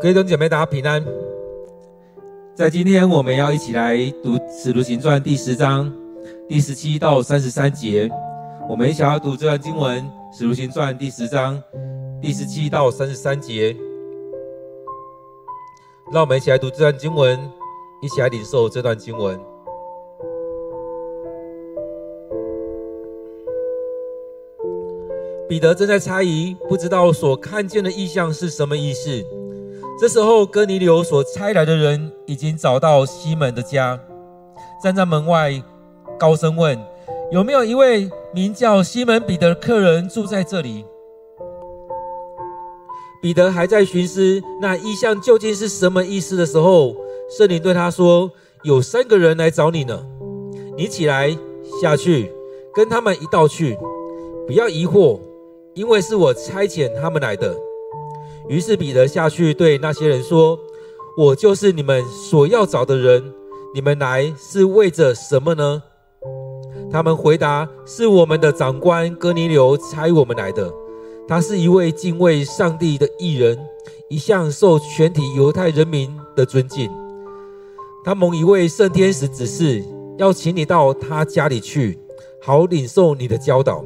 [0.00, 1.04] 各位弟兄姐妹，大家平安。
[2.54, 5.92] 在今天，我们要一起来读《使徒行传》第十章
[6.48, 8.08] 第十七到三十三节。
[8.68, 10.00] 我们一起要读这段经文，
[10.38, 11.60] 《使徒行传》第十章
[12.22, 13.76] 第十七到三十三节。
[16.12, 17.36] 让我们一起来读这段经文，
[18.00, 19.36] 一起来领受这段经文。
[25.48, 29.10] 彼得正在猜疑，不知道所看见的异象是什么意思。
[30.00, 33.98] 这时候，哥尼流所差来的人已经找到西门的家，
[34.80, 35.60] 站在门外，
[36.16, 36.78] 高声问
[37.32, 40.84] ：“有没有一位名叫西门彼得的客人住在这里？”
[43.20, 46.94] 彼得还在寻思那意象究竟是什么意思的时候，
[47.36, 48.30] 圣灵对他说
[48.62, 50.06] ：“有三个人来找你呢，
[50.76, 51.36] 你起来
[51.82, 52.30] 下去，
[52.72, 53.76] 跟他们一道去，
[54.46, 55.18] 不要疑惑，
[55.74, 57.52] 因为是我差遣他们来的。”
[58.48, 60.58] 于是彼得下去对那些人说
[61.18, 63.32] ：“我就是你们所要找的人，
[63.74, 65.82] 你们来是为着什么呢？”
[66.90, 70.72] 他们回答：“是我们的长官哥尼流差我们来的。
[71.28, 73.58] 他是一位敬畏上帝的艺人，
[74.08, 76.90] 一向受全体犹太人民的尊敬。
[78.02, 79.84] 他蒙一位圣天使指示，
[80.16, 81.98] 要请你到他家里去，
[82.40, 83.84] 好领受你的教导。”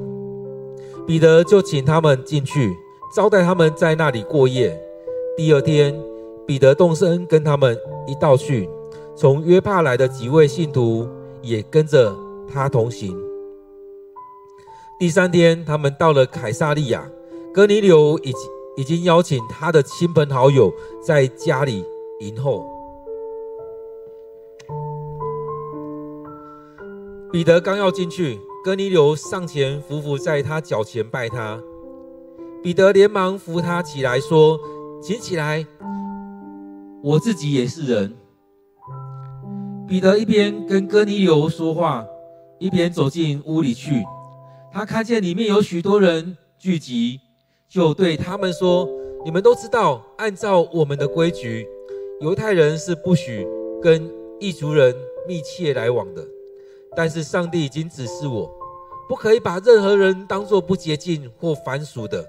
[1.04, 2.72] 彼得就请他们进去。
[3.14, 4.74] 招待他们在那里过夜。
[5.36, 5.94] 第二天，
[6.46, 8.68] 彼得动身跟他们一道去。
[9.14, 11.06] 从约帕来的几位信徒
[11.42, 12.16] 也跟着
[12.50, 13.14] 他同行。
[14.98, 17.06] 第三天，他们到了凯撒利亚，
[17.52, 18.40] 哥尼流已经
[18.78, 21.84] 已经邀请他的亲朋好友在家里
[22.20, 22.66] 迎候。
[27.30, 31.62] 彼得刚要进去，哥尼流上前俯伏在他脚前拜他。
[32.62, 34.56] 彼得连忙扶他起来，说
[35.02, 35.66] ：“请起来，
[37.02, 38.14] 我自己也是人。”
[39.88, 42.06] 彼得一边跟哥尼流说话，
[42.60, 44.04] 一边走进屋里去。
[44.72, 47.18] 他看见里面有许多人聚集，
[47.68, 48.88] 就对他们说
[49.26, 51.66] ：“你们都知道，按照我们的规矩，
[52.20, 53.44] 犹太人是不许
[53.82, 54.94] 跟异族人
[55.26, 56.24] 密切来往的。
[56.96, 58.48] 但是上帝已经指示我，
[59.08, 62.24] 不可以把任何人当作不洁净或凡俗的。”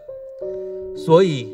[0.95, 1.47] 所以，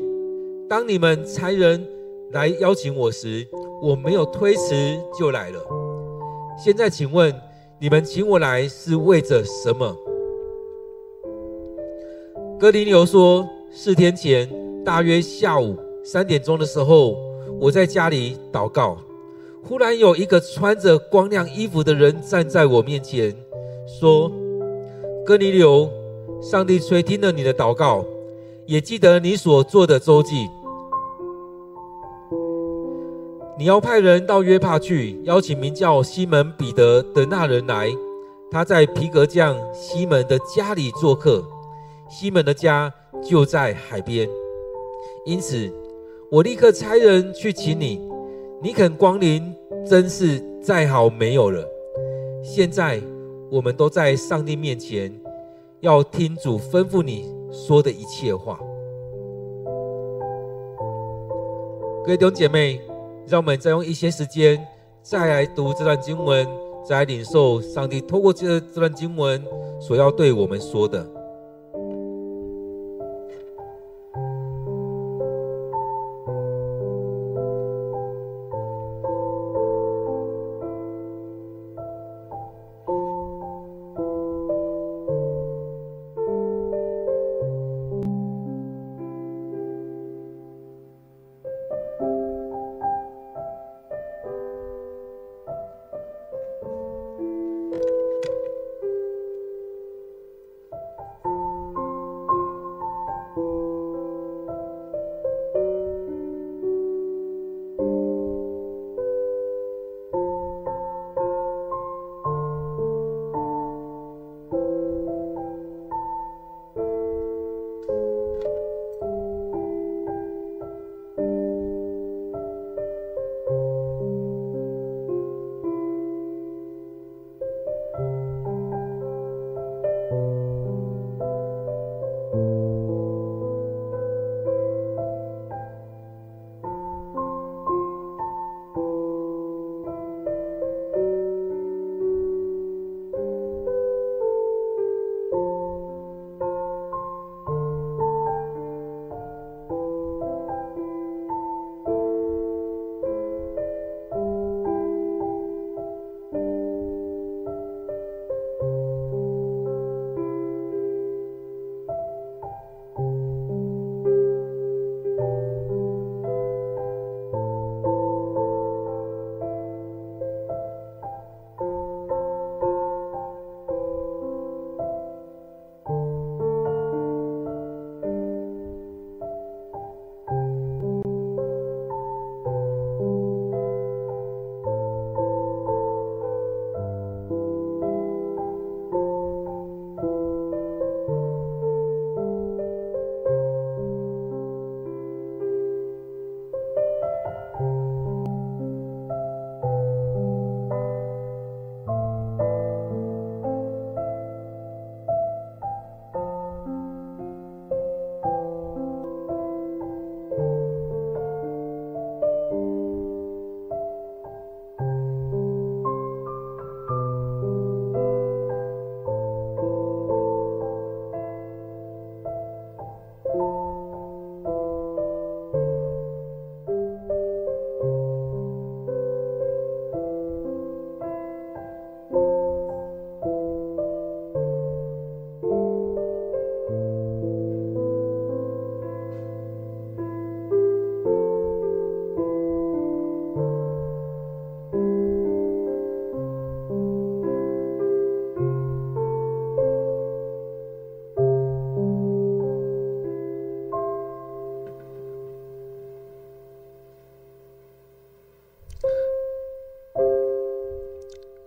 [0.68, 1.86] 当你们差人
[2.30, 3.46] 来邀请我时，
[3.82, 4.74] 我没有推辞
[5.18, 5.58] 就来了。
[6.62, 7.34] 现在，请问
[7.80, 9.96] 你们请我来是为着什么？
[12.58, 14.48] 哥尼流说：四天前，
[14.84, 15.74] 大约下午
[16.04, 17.16] 三点钟的时候，
[17.58, 18.98] 我在家里祷告，
[19.64, 23.34] 忽然有一个穿着光亮衣服的人站在我面前，
[23.98, 24.30] 说
[25.24, 25.88] ：“哥尼流，
[26.42, 28.04] 上帝垂听了你的祷告。”
[28.70, 30.48] 也记得你所做的周记，
[33.58, 37.90] 你要派人到约帕去，邀请名叫西门彼得的那人来。
[38.48, 41.44] 他在皮革匠西门的家里做客，
[42.08, 42.94] 西门的家
[43.28, 44.28] 就在海边。
[45.26, 45.68] 因此，
[46.30, 48.00] 我立刻差人去请你。
[48.62, 49.52] 你肯光临，
[49.84, 51.68] 真是再好没有了。
[52.40, 53.02] 现在，
[53.50, 55.12] 我们都在上帝面前，
[55.80, 57.39] 要听主吩咐你。
[57.52, 58.58] 说的一切话，
[62.04, 62.80] 各位弟兄姐妹，
[63.26, 64.66] 让我们再用一些时间，
[65.02, 66.46] 再来读这段经文，
[66.88, 69.42] 再来领受上帝透过这这段经文
[69.80, 71.19] 所要对我们说的。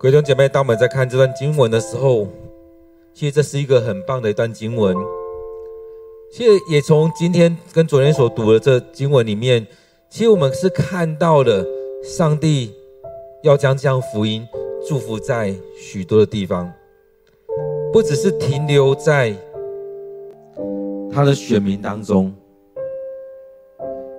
[0.04, 2.28] 弟兄姐妹，当我们在看这段经文的时候，
[3.14, 4.94] 其实这是一个很棒的一段经文。
[6.30, 9.66] 其实也从今天跟昨天所读的这经文里面，
[10.10, 11.66] 其实我们是看到了
[12.04, 12.74] 上帝
[13.44, 14.46] 要将这样福音
[14.86, 16.70] 祝福在许多的地方，
[17.94, 19.34] 不只是停留在
[21.14, 22.30] 他的选民当中。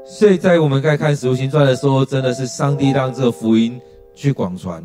[0.02, 3.78] 所以在我们该看《使徒行传》的时候，真的是上帝让这个福音
[4.14, 4.82] 去广传。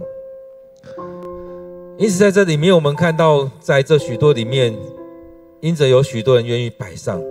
[1.99, 4.75] 因此，在这里面，我们看到在这许多里面。
[5.61, 7.21] 因着有许多人愿意摆上，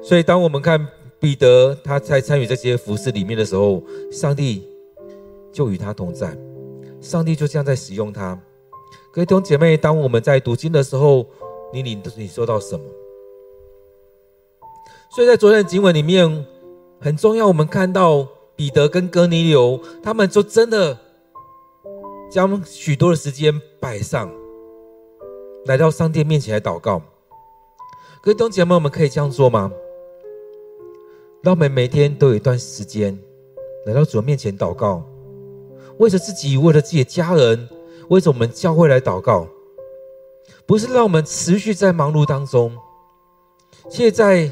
[0.00, 0.86] 所以当我们看
[1.18, 3.82] 彼得他在参与这些服事里面的时候，
[4.12, 4.62] 上帝
[5.50, 6.38] 就与他同在，
[7.00, 8.40] 上帝就这样在使用他。
[9.12, 11.26] 各位弟兄姐妹，当我们在读经的时候，
[11.72, 12.84] 你领你收到什么？
[15.10, 16.46] 所以在昨天的经文里面
[17.00, 18.24] 很重要，我们看到
[18.54, 20.96] 彼得跟哥尼流，他们就真的
[22.30, 24.30] 将许多的时间摆上。
[25.64, 27.02] 来到上帝面前来祷告，
[28.22, 29.70] 各位弟兄姐妹，我们可以这样做吗？
[31.42, 33.18] 让我们每天都有一段时间
[33.84, 35.02] 来到主面前祷告，
[35.98, 37.68] 为着自己，为了自己的家人，
[38.08, 39.46] 为着我们教会来祷告，
[40.64, 42.76] 不是让我们持续在忙碌当中，
[43.90, 44.50] 却在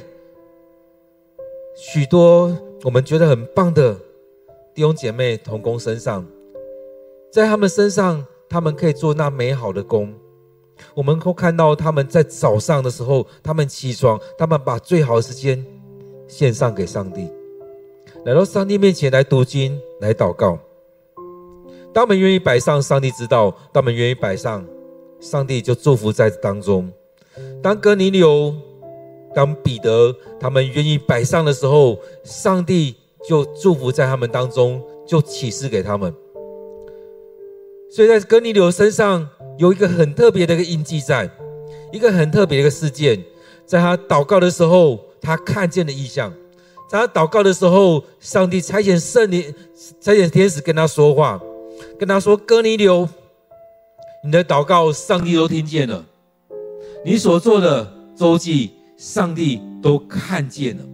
[1.74, 3.94] 许多我们觉得很棒的
[4.74, 6.26] 弟兄姐妹同工身上，
[7.30, 10.12] 在他们身上，他们可以做那美好的工。
[10.94, 15.64] 我们会看到他们在早上的时候，他们起床，他们把最好的时间
[16.28, 17.28] 献上给上帝，
[18.24, 20.58] 来到上帝面前来读经、来祷告。
[21.92, 24.66] 当我们愿意摆上，上帝知道；当我们愿意摆上，
[25.18, 26.90] 上帝就祝福在当中。
[27.62, 28.54] 当哥尼流、
[29.34, 32.94] 当彼得他们愿意摆上的时候，上帝
[33.26, 36.14] 就祝福在他们当中，就启示给他们。
[37.90, 39.28] 所以在哥尼流身上。
[39.58, 41.30] 有一个很特别的一个印记在，
[41.90, 43.24] 一个很特别的一个事件，
[43.64, 46.30] 在他祷告的时候，他看见了异象。
[46.90, 49.54] 在他祷告的时候，上帝差遣圣灵、
[49.98, 51.40] 差遣天使跟他说话，
[51.98, 53.08] 跟他说：“哥尼流，
[54.22, 56.04] 你的祷告，上帝都听见了；
[57.02, 60.84] 你所做的周记，上帝都看见了。”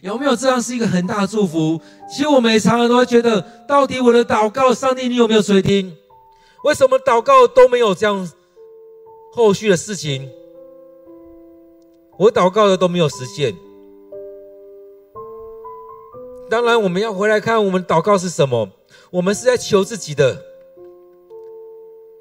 [0.00, 1.80] 有没有这样是一个很大的祝福？
[2.08, 5.96] 其实我们也常常都会觉得，到底我的祷告，上帝你有没有垂听？
[6.64, 8.30] 为什么祷告都没有这样
[9.32, 10.30] 后续的事情？
[12.18, 13.54] 我祷告的都没有实现。
[16.50, 18.68] 当然，我们要回来看我们祷告是什么。
[19.10, 20.42] 我们是在求自己的，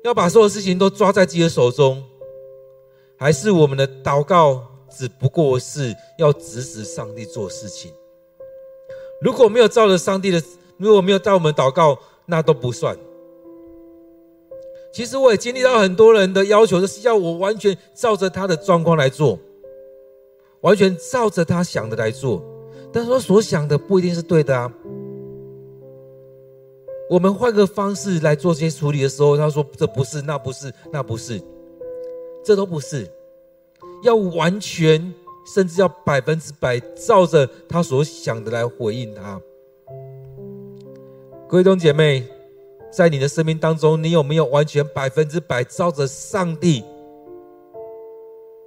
[0.03, 2.03] 要把所有事情都抓在自己的手中，
[3.17, 4.66] 还是我们的祷告
[4.97, 7.91] 只不过是要指使上帝做事情？
[9.21, 10.41] 如果没有照着上帝的，
[10.77, 12.97] 如果没有照我们祷告，那都不算。
[14.91, 19.37] 其实我也经历到很多人的要求，就是要我完全照着他的状况来做，
[20.61, 22.43] 完全照着他想的来做。
[22.91, 24.73] 但是我所想的不一定是对的啊。
[27.09, 31.39] 我们换个方式来做这些处理的时候，他说这不是，那不是，那不是，
[32.43, 33.07] 这都不是。
[34.03, 35.13] 要完全，
[35.53, 39.41] 甚至要百分之百照着他所想的来回应他。
[41.47, 42.27] 各位弟兄姐妹。
[42.89, 46.83] 在你的生命当中，你有没有完全百分之百照着上帝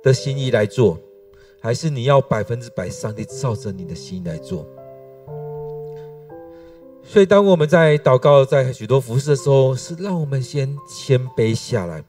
[0.02, 0.98] 的心意来做，
[1.58, 4.64] 还是你要百分之百上帝照着你的心意来做？
[7.02, 12.04] 所以，当我们在祷告、在许多服事的时候，是让我们先谦卑下来。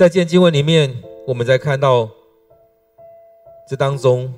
[0.00, 0.90] 在这经文里面，
[1.26, 2.08] 我们在看到
[3.68, 4.32] 这当中，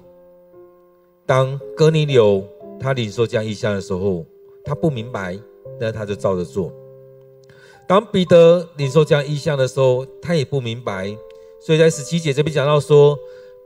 [1.24, 2.44] 当哥尼流
[2.80, 4.26] 他领受这样异象的时候。
[4.64, 5.38] 他不明白，
[5.78, 6.72] 但他就照着做。
[7.86, 11.16] 当彼得领受这样异象的时候，他也不明白。
[11.64, 13.16] 所以在十七节这边讲到说，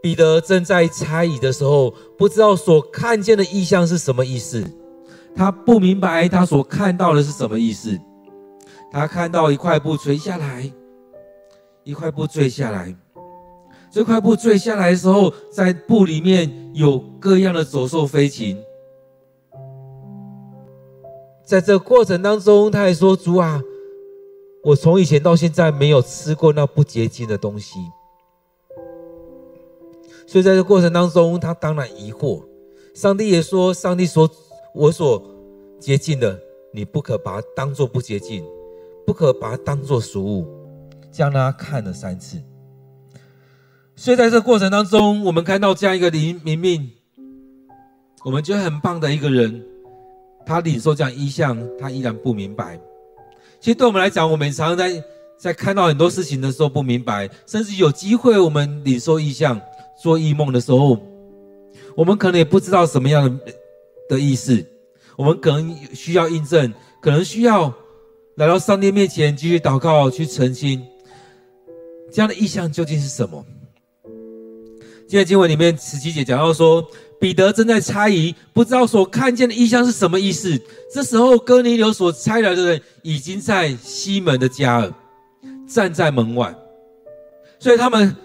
[0.02, 4.62] 彼得正在猜疑的时候，不知道所看见的异象是什么意思。
[5.34, 7.98] 他不明白他所看到的是什么意思。
[8.92, 10.70] 他看到一块布垂下来，
[11.86, 12.94] 一块布坠下来。
[13.92, 18.60] 这块布坠下来的时候，在布里面有各样的走兽飞禽。
[21.44, 23.62] 在这过程当中，他还说：“主啊，
[24.64, 27.78] 我从以前到现在没有吃过那不洁净的东西。”
[30.26, 32.42] 所以在这过程当中，他当然疑惑。
[32.94, 34.28] 上帝也说：“上帝所，
[34.74, 35.22] 我所
[35.78, 36.36] 洁净的，
[36.72, 38.44] 你不可把它当做不洁净，
[39.06, 40.44] 不可把它当做食物。”
[41.16, 42.36] 这样让他看了三次。
[43.94, 46.90] 所以在这过程当中，我们看到这样一个林明明，
[48.22, 49.64] 我们觉得很棒的一个人。
[50.44, 52.78] 他领受这样意象，他依然不明白。
[53.58, 55.02] 其实对我们来讲，我们常常在
[55.36, 59.60] 在看到很多事情的时候不明白，甚至有机会我们领受意象、
[60.00, 61.00] 做异梦的时候，
[61.96, 63.52] 我们可能也不知道什么样的
[64.10, 64.64] 的意思，
[65.16, 67.72] 我们可能需要印证，可能需要
[68.36, 70.80] 来到上帝面前继续祷告去澄清，
[72.16, 73.44] 这样的意象究竟是什么？
[75.06, 76.82] 今天经文里面十七节讲到说，
[77.20, 80.58] 彼得正在猜疑，不知道所看见的意象是什么意思。
[80.90, 84.96] 这时候，哥尼流所猜来的人已经在西门的家了，
[85.68, 86.56] 站在门外。
[87.58, 88.16] 所以他们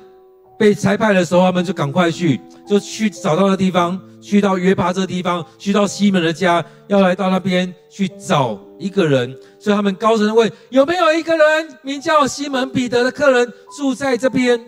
[0.61, 9.35] 被差派的时候，他们就赶快去，就去找到那地方，去到约帕这地方，去到西门的家，要来到那边去找一个人。
[9.57, 14.63] 所以他们高声问：有没有一个人名叫西门彼得的客人住在这边？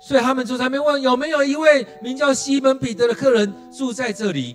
[0.00, 4.54] 所以他们就在那边问，有没有一位名叫西门彼得的客人住在这里？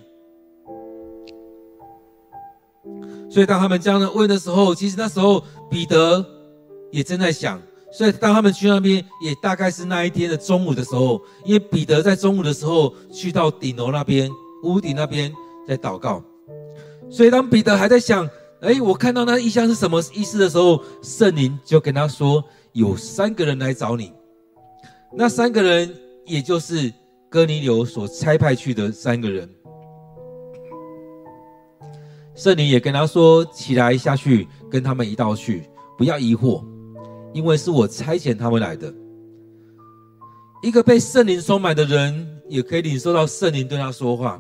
[3.30, 6.25] 所以当他们这样问的时候，其实那时候彼得
[6.90, 7.62] 也正在想。
[7.96, 14.30] 所以当他们去那边，也大概是那一天的中午的时候，因为彼得在中午的时候去到顶楼那边、
[14.64, 15.32] 屋顶那边
[15.68, 16.24] 在祷告。
[17.10, 18.28] 所以当彼得还在想，
[18.62, 24.12] 哎，我看到那异象是什么意思的时候，圣灵就跟他说，有三个人来找你。
[25.16, 25.96] 那三个人，
[26.26, 26.92] 也就是
[27.30, 29.48] 哥尼流所差派去的三个人。
[32.34, 36.64] 圣灵也跟他说：“起来下去，跟他们一道去，不要疑惑，
[37.34, 38.94] 因为是我差遣他们来的。”
[40.63, 44.40] 一个被圣灵收买的人，也可以领受到圣灵对他说话；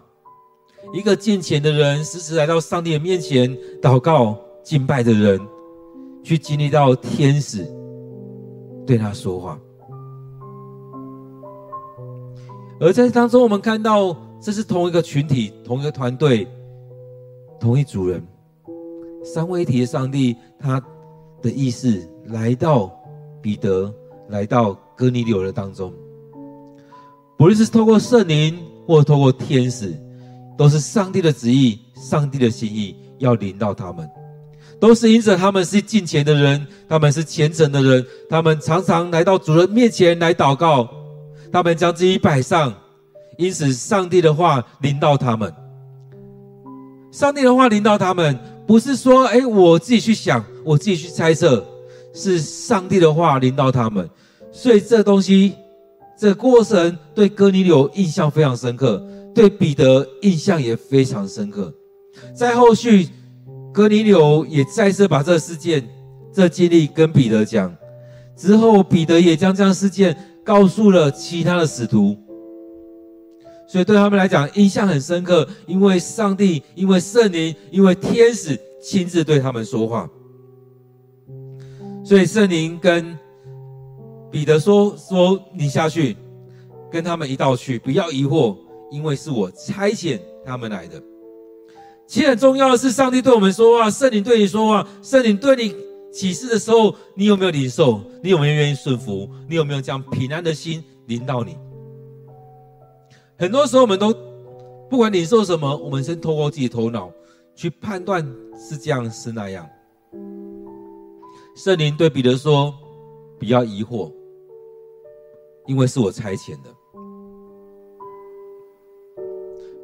[0.93, 5.37] 一个见钱的人，时时来到上帝的面前祷告敬拜的人，
[6.23, 7.67] 去经历到天使
[8.87, 9.59] 对他说话。
[12.79, 16.47] 而在当中，我们看到这是同一个群体、同一个团队、
[17.59, 18.25] 同一组人，
[19.25, 20.81] 三位一体的上帝，他
[21.41, 22.91] 的意思来到
[23.41, 23.93] 彼得，
[24.29, 25.93] 来到哥尼流的当中，
[27.37, 29.93] 不论是透过圣灵或透过天使，
[30.57, 34.09] 都是上帝的旨意、上帝的心意要临到他们，
[34.79, 40.89] 都是因着他们是敬虔的人，他们是虔诚的人，他们常常来到主人面前来祷告。
[41.51, 42.73] 他们将自己摆上，
[43.37, 45.53] 因此上帝的话临到他们。
[47.11, 51.63] 上帝的话临到他们，不是说，哎，我自己去想，我自己去猜测，
[52.13, 54.09] 是上帝的话临到他们。
[54.51, 55.55] 所以这东西，
[56.17, 61.73] 这过程对哥尼流印象非常深刻，对彼得印象也非常深刻。
[62.35, 63.09] 在后续，
[63.73, 65.87] 哥尼流也再次把这事件、
[66.31, 67.75] 这经历跟彼得讲，
[68.37, 70.15] 之后彼得也将这样事件。
[70.45, 72.17] 告诉了其他的使徒，
[73.65, 80.05] 所以对他们来讲印象很深刻，因为上帝、因为圣灵、因为天使亲自对他们说话，
[82.03, 83.17] 所以圣灵跟
[84.29, 86.17] 彼得说：“说你下去，
[86.91, 88.57] 跟他们一道去，不要疑惑，
[88.91, 91.01] 因为是我差遣他们来的。”
[92.05, 95.75] 其实很重要的是，上帝对我们说话，圣灵对你说话，圣灵对你。
[96.13, 97.99] 启示的时候，你有没有领受？
[98.21, 99.27] 你有没有愿意顺服？
[99.49, 101.57] 你有没有将平安的心临到你？
[103.35, 104.13] 很多时候，我们都
[104.87, 107.11] 不管领受什么，我们先透过自己头脑
[107.55, 108.23] 去判断
[108.55, 109.67] 是这样是那样。
[111.55, 112.73] 圣灵对彼得说
[113.39, 114.11] ：“不要疑惑，
[115.67, 116.69] 因为是我差遣的。”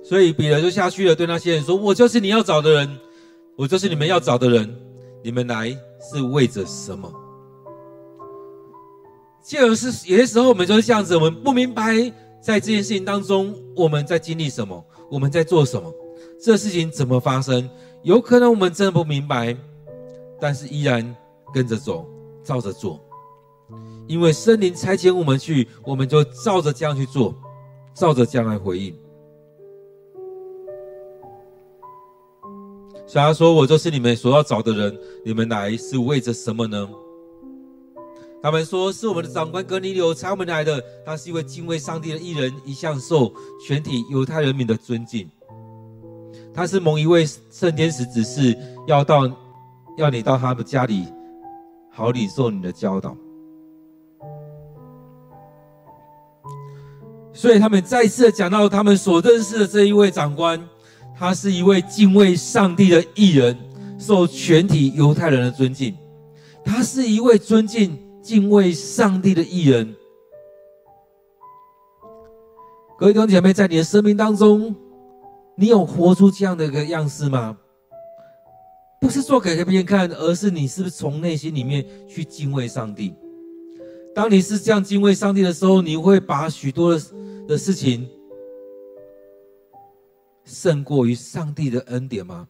[0.04, 2.98] 所以彼得就下去了，对那些人说：“我就是你要找的人，
[3.56, 4.76] 我就是你们要找的人，
[5.24, 7.14] 你们来。”是为着什么？
[9.44, 11.94] 就是有些时候我们就是这样子，我们不明白
[12.42, 15.94] 在这件事情当中我们在经历什么，我们在做什么，
[16.42, 17.70] 这事情怎么发生？
[18.04, 19.58] 有可能我们真的不明白，
[20.40, 21.14] 但是依然
[21.54, 22.06] 跟着走，
[22.44, 23.00] 照着做，
[24.08, 27.36] 因为森林差遣我们去，我们就照着这样去做，
[27.94, 28.96] 照着这样来回应。
[33.08, 36.88] 所以他说：“我就是你们所要找的人，你们来是为着什么呢？”
[38.42, 43.34] 他们说：“是我们的长官格尼流差我们来的，他是一位敬畏上帝的艺人，一向受
[43.68, 45.28] 全体犹太人民的尊敬。
[46.54, 49.28] 他是蒙一位圣天使指示，要到
[49.98, 51.08] 要你到他的家里，
[51.90, 53.16] 好领受你的教导。”
[57.34, 60.62] 所以他们再次讲到他们所认识的这一位长官。
[61.18, 63.58] 他是一位敬畏上帝的艺人，
[63.98, 65.94] 受全体犹太人的尊敬。
[66.64, 69.94] 他是一位尊敬、敬畏上帝的艺人。
[72.98, 74.74] 各位弟兄姐妹，在你的生命当中，
[75.58, 77.58] 你有活出这样的一个样式吗？
[79.00, 83.14] 不是做给别人看，而是你是不是从内心里面去敬畏上帝？
[84.14, 87.02] 当你是这样敬畏上帝的时候，你会把许多的
[87.48, 88.10] 的事情
[90.44, 92.48] 胜过于上帝的恩典吗？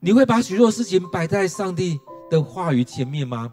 [0.00, 1.98] 你会把许多事情摆在上帝
[2.30, 3.52] 的话语前面吗？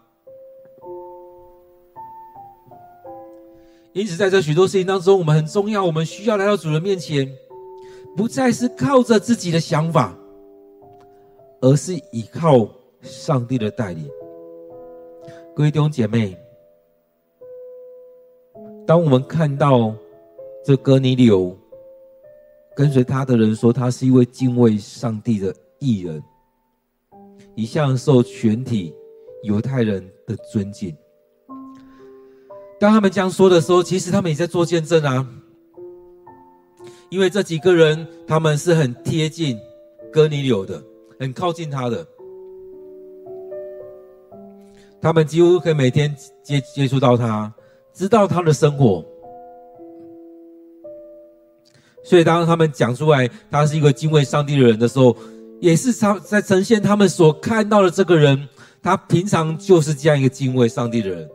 [3.93, 7.33] 因此，在这许多事情当中，我们很重要，我们需要来到主人面前，
[8.15, 10.15] 不再是靠着自己的想法，
[11.65, 12.69] 而是依靠
[13.01, 14.07] 上帝的带领。
[15.55, 16.37] 各位弟兄姐妹，
[18.85, 19.91] 当我们看到
[20.63, 21.57] 这哥尼流
[22.75, 26.23] 跟随他的人说，他是一位敬畏上帝的艺人。
[27.55, 28.93] 一向受全体
[29.41, 30.95] 犹太人的尊敬。
[32.79, 35.27] 当他们这样说的时候，其实他们也在做见证啊。
[37.09, 39.57] 因为这几个人他们是很贴近
[40.13, 40.83] 哥尼流的，
[41.19, 42.05] 很靠近他的，
[45.01, 47.53] 他们几乎可以每天接接触到他，
[47.93, 49.03] 知道他的生活。
[52.03, 55.15] 所以当他们讲出来他是一个敬畏上帝的人的时候，
[55.59, 58.47] 也是他在呈现他们所看到的这个人，
[58.83, 61.29] 他平常就是这样一个敬畏上帝的人。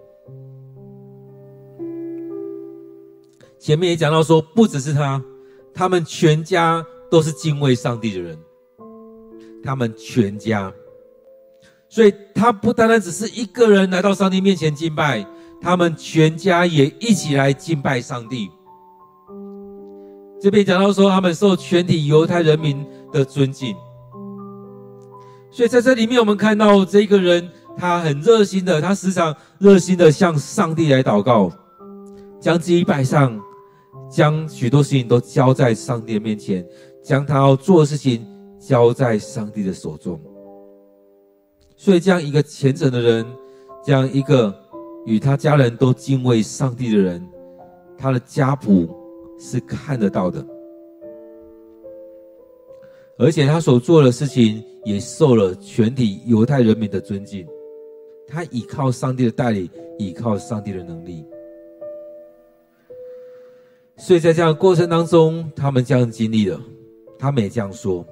[3.59, 5.23] 前面也讲到说，不只是他，
[5.75, 8.39] 他们全家都是敬畏上帝的人。
[9.63, 10.73] 他们全家，
[11.89, 15.27] 所以他不单单只是一个人来到上帝面前敬拜，
[15.61, 18.51] 他们全家也一起来敬拜上帝。
[20.41, 23.77] 这边讲到说，他们受全体犹太人民的尊敬。
[25.51, 31.51] 所以在这里面，我们看到这个人，他很热心的，他时常热心的向上帝来祷告，
[32.41, 33.39] 将自己摆上，
[34.11, 36.65] 将许多事情都交在上帝的面前，
[37.05, 38.25] 将他要做的事情
[38.61, 40.21] 交在上帝的手中。
[41.77, 43.27] 所以，这样一个虔诚的人，
[43.83, 44.55] 这样一个
[45.07, 47.27] 与他家人都敬畏上帝的人，
[47.97, 48.89] 他的家谱
[49.39, 50.47] 是看得到的。
[53.19, 57.47] 而且他所做的事情也受了全体犹太人民的尊敬。
[58.27, 59.69] 他倚靠上帝的带领，
[59.99, 61.25] 倚靠上帝的能力。
[63.97, 66.61] 所以在这样的过程当中，他们这样经历了，
[67.19, 68.07] 他们也这样说。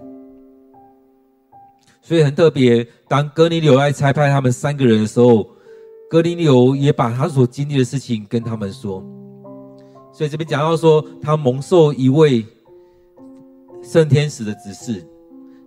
[2.09, 5.47] 所以很特别，当哥尼流来差派他们三个人的时候，
[6.09, 9.05] 哥尼流也把他所经历的事情跟他们说。
[10.11, 12.47] 所以这边讲到说，他蒙受一位。
[13.81, 15.07] 圣天使的指示，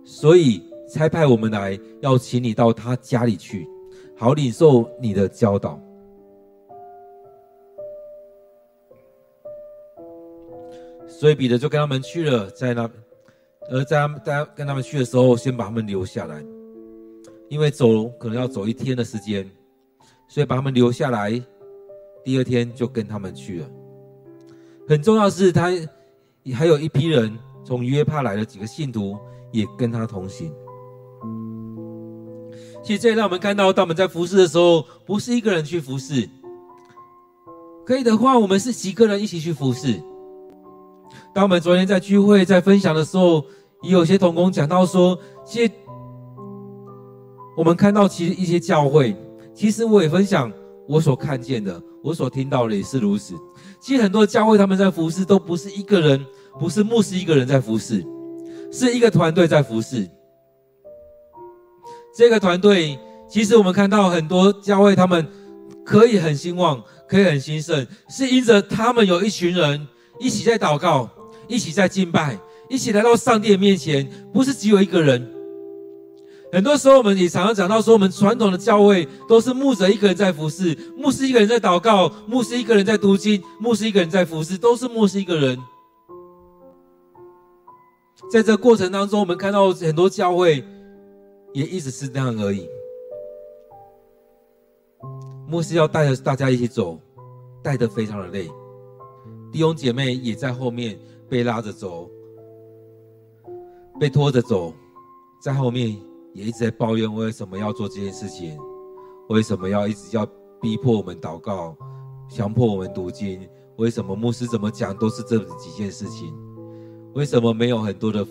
[0.04, 3.66] 所以差派我们来，要请你到他家里去，
[4.16, 5.80] 好领受你的教导。
[11.08, 12.88] 所以彼得就跟他们去了，在那，
[13.72, 16.44] 而在他们在跟他们去的时候，先把他们留下来，
[17.48, 19.50] 因为走可能要走一天的时间，
[20.28, 21.42] 所以把他们留下来。
[22.24, 23.70] 第二天就跟他们去了。
[24.86, 25.72] 很重要是，他
[26.54, 27.36] 还有一批人。
[27.64, 29.16] 从约帕来的几个信徒
[29.52, 30.52] 也跟他同行。
[32.82, 36.28] 其实这也让我们看到，当我们在服侍的时候，不是一个人去服侍。
[37.86, 40.02] 可以的话，我们是几个人一起去服侍。
[41.32, 43.44] 当我们昨天在聚会在分享的时候，
[43.82, 45.72] 也有些同工讲到说，其实
[47.56, 49.16] 我们看到其实一些教会，
[49.54, 50.50] 其实我也分享
[50.88, 53.34] 我所看见的，我所听到的也是如此。
[53.80, 56.24] 其实很多教会他们在服侍都不是一个人。
[56.60, 58.04] 不是牧师一个人在服侍，
[58.70, 60.06] 是一个团队在服侍。
[62.14, 65.26] 这个团队，其实我们看到很多教会，他们
[65.82, 69.88] 可以很兴旺，可以很兴盛，是因着他们有一群人
[70.20, 71.08] 一起在祷告，
[71.48, 72.38] 一起在敬拜，
[72.72, 75.30] 一起来到上帝的面前，不是只有一个人。
[76.50, 85.58] 很多时候，我们也常常讲到说，我们传统的教会都是牧者一个人在服侍，牧师一个人在祷告，牧师一个人在读经，牧师一个人在服侍，都是牧师一个人。
[88.30, 90.64] 在这过程当中，我们看到很多教会
[91.52, 92.66] 也一直是这样而已。
[95.46, 96.98] 牧师要带着大家一起走，
[97.62, 98.50] 带得非常的累。
[99.52, 102.08] 弟兄姐妹也在后面被拉着走，
[104.02, 104.74] 被拖着走，
[105.38, 105.88] 在后面
[106.34, 108.58] 也一直在抱怨为什么要做这件事情，
[109.28, 110.26] 为什么要一直要
[110.60, 111.76] 逼迫我们祷告，
[112.28, 116.34] 强迫我们读经，为什么牧师怎么讲都是这几件事情。
[117.14, 118.26] 为什么没有很多的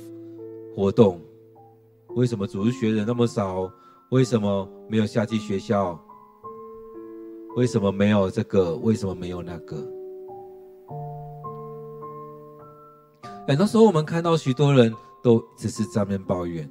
[0.76, 1.22] 活动？
[2.16, 3.72] 为什么主日学人那么少？
[4.10, 5.98] 为什么没有夏季学校？
[7.56, 8.76] 为什么没有这个？
[8.76, 9.78] 为什么没有那个？
[13.48, 16.70] 很多时候我们看到许多人都只是在那边抱怨。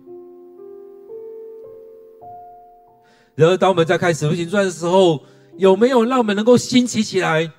[3.34, 5.20] 然而，当我们在看《使徒行传》的时候，
[5.56, 7.50] 有没有让我们能够兴起起来？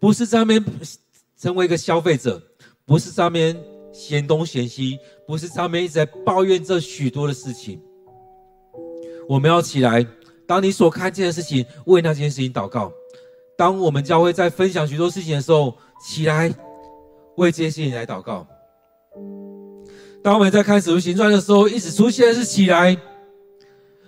[0.00, 0.64] 不是在那边
[1.36, 2.42] 成为一个消费者，
[2.86, 3.56] 不是在那边
[3.92, 7.80] 嫌东嫌西，不是在那边一直在抱怨这许多的事情。
[9.28, 10.04] 我们要起来，
[10.46, 12.90] 当你所看见的事情，为那件事情祷告。
[13.56, 16.52] 当我们教会在分享许多事情的时候，起来
[17.36, 18.46] 为这些事情来祷告。
[20.22, 22.96] 当我们在看《使徒行传》的时候，一直出现的是起来。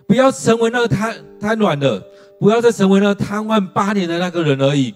[0.07, 1.98] 不要成为那个瘫瘫软的，
[2.38, 4.94] 不要再成为那个瘫痪八年的那个人而已。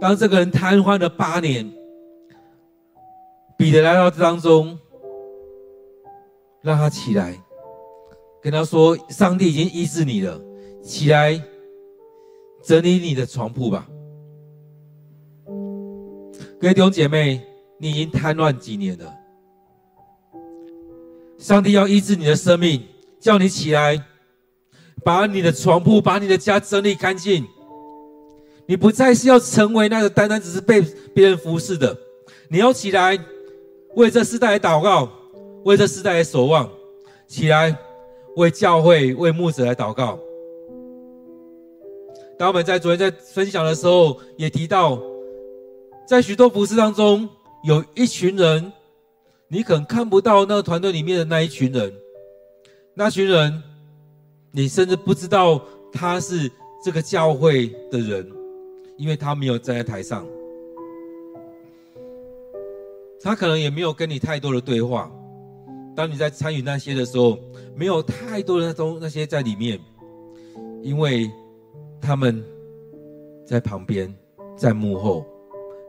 [0.00, 1.70] 当这个人瘫痪了八年，
[3.56, 4.76] 彼得来到当中，
[6.62, 7.40] 让他起来，
[8.42, 10.40] 跟他说：“上帝已经医治你了，
[10.82, 11.40] 起来
[12.64, 13.86] 整理你的床铺吧。”
[16.60, 17.40] 各位弟兄姐妹，
[17.78, 19.14] 你已经瘫痪几年了？
[21.38, 22.82] 上帝要医治你的生命。
[23.20, 24.00] 叫你起来，
[25.04, 27.44] 把你的床铺、把你的家整理干净。
[28.64, 30.80] 你不再是要成为那个单单只是被
[31.12, 31.98] 别人服侍的，
[32.48, 33.18] 你要起来，
[33.96, 35.10] 为这世代祷告，
[35.64, 36.70] 为这世代来守望。
[37.26, 37.76] 起来，
[38.36, 40.16] 为教会、为牧者来祷告。
[42.38, 44.96] 当我们在昨天在分享的时候，也提到，
[46.06, 47.28] 在许多服侍当中，
[47.64, 48.72] 有一群人，
[49.50, 51.92] 你可能看不到那个团队里面的那一群人。
[52.94, 53.62] 那群人，
[54.50, 55.60] 你甚至不知道
[55.92, 56.50] 他是
[56.84, 58.30] 这个教会的人，
[58.96, 60.26] 因为他没有站在台上，
[63.22, 65.10] 他可能也没有跟你太多的对话。
[65.96, 67.38] 当你在参与那些的时候，
[67.74, 69.80] 没有太多的那种那些在里面，
[70.82, 71.30] 因为
[72.00, 72.44] 他们
[73.46, 74.14] 在旁边，
[74.56, 75.24] 在幕后，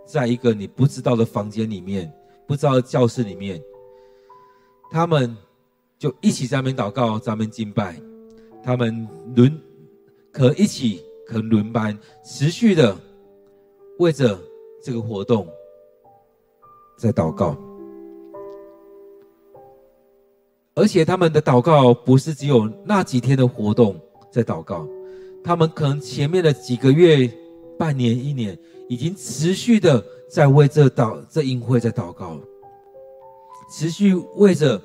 [0.06, 2.12] 在一个你不知道的房间里面，
[2.50, 3.64] 不知道教室里面，
[4.92, 5.38] 他们。
[6.00, 8.02] 就一起在那边祷告，在那边敬拜，
[8.64, 9.62] 他们轮
[10.32, 12.96] 可一起可轮班，持续的
[13.98, 14.40] 为着
[14.82, 15.46] 这个活动
[16.98, 17.58] 在祷告，
[20.74, 24.00] 而且他们的祷告不是只有那几天的活动
[24.32, 24.88] 在祷告，
[25.44, 27.30] 他们可能前面的几个月、
[27.78, 28.58] 半年、一年，
[28.88, 32.38] 已经持续的在为这祷这营会在祷告，
[33.72, 34.80] 持续为着。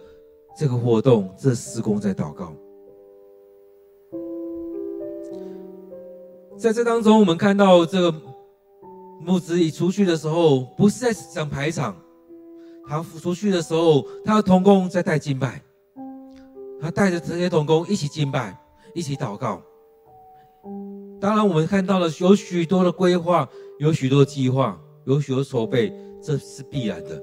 [0.56, 2.52] 这个活动，这施工在祷告。
[6.56, 8.14] 在这当中，我们看到这个
[9.20, 11.96] 牧师一出去的时候，不是在讲排场，
[12.86, 15.60] 他出去的时候，他的同工在带敬拜，
[16.80, 18.56] 他带着这些同工一起敬拜，
[18.94, 19.60] 一起祷告。
[21.20, 23.48] 当然，我们看到了有许多的规划，
[23.80, 27.22] 有许多计划，有许多筹备，这是必然的。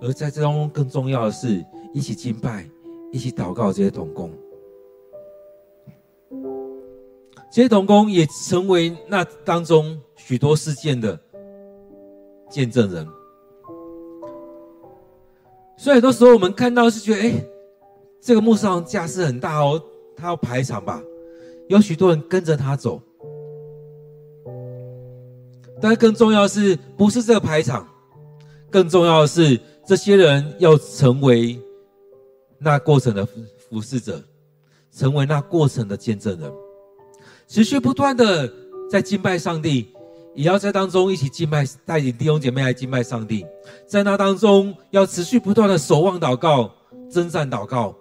[0.00, 1.64] 而在这当中，更重要的是。
[1.94, 2.66] 一起敬拜，
[3.10, 4.30] 一起祷告，这些童工，
[7.50, 11.20] 这些童工也成为那当中许多事件的
[12.48, 13.06] 见证人。
[15.76, 17.44] 所以很多时候我们看到是觉得，哎，
[18.22, 19.78] 这个牧师好像架势很大哦，
[20.16, 21.02] 他要排场吧，
[21.68, 22.98] 有许多人跟着他走。
[25.82, 27.86] 但更重要的是，不是这个排场，
[28.70, 31.60] 更重要的是，这些人要成为。
[32.64, 33.32] 那过程的服
[33.68, 34.22] 服侍者，
[34.96, 36.48] 成为那过程的见证人，
[37.48, 38.48] 持续不断的
[38.88, 39.92] 在敬拜上帝，
[40.36, 43.44] 也要在当中一起敬拜，带领弟兄姐妹来敬拜上帝。
[43.84, 46.72] 在那当中，要持续不断的守望祷告、
[47.10, 47.92] 征战祷告，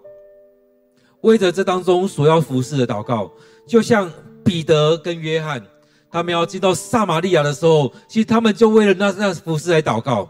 [1.22, 3.32] 为着这当中所要服侍的祷告。
[3.66, 4.12] 就像
[4.44, 5.66] 彼得跟约翰，
[6.12, 10.30] 他们要进到撒玛利亚的时候，其实他们就为了那那服侍来祷告，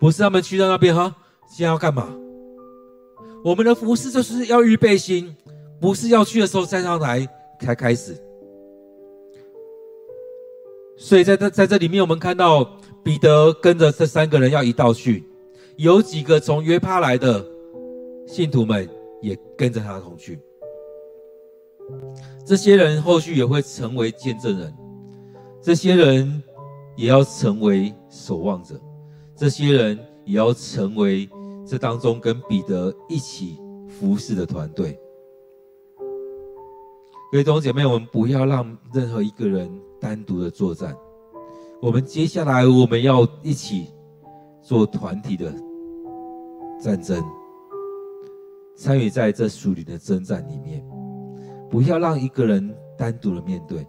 [0.00, 1.14] 不是他们去到那边哈，
[1.48, 2.08] 现在要干嘛？
[3.44, 5.36] 我们的服侍就是要预备心，
[5.80, 7.28] 不是要去的时候再上来
[7.60, 8.16] 才开始。
[10.96, 12.64] 所以在这在这里面，我们看到
[13.02, 15.24] 彼得跟着这三个人要一道去，
[15.76, 17.44] 有几个从约帕来的
[18.26, 18.88] 信徒们
[19.20, 20.38] 也跟着他同去。
[22.44, 24.74] 这些人后续也会成为见证人，
[25.60, 26.42] 这些人
[26.96, 28.80] 也要成为守望者，
[29.36, 31.28] 这些人也要成为。
[31.64, 33.56] 这当中跟彼得一起
[33.88, 34.98] 服侍的团队，
[37.30, 40.94] 各位弟兄姐妹，我们不要让任何一个人单独的作战。
[41.80, 43.86] 我们接下来我们要一起
[44.60, 45.54] 做团体的
[46.80, 47.24] 战争，
[48.76, 50.84] 参与在这属灵的征战里面。
[51.72, 53.86] 不要让一个人单独的面对，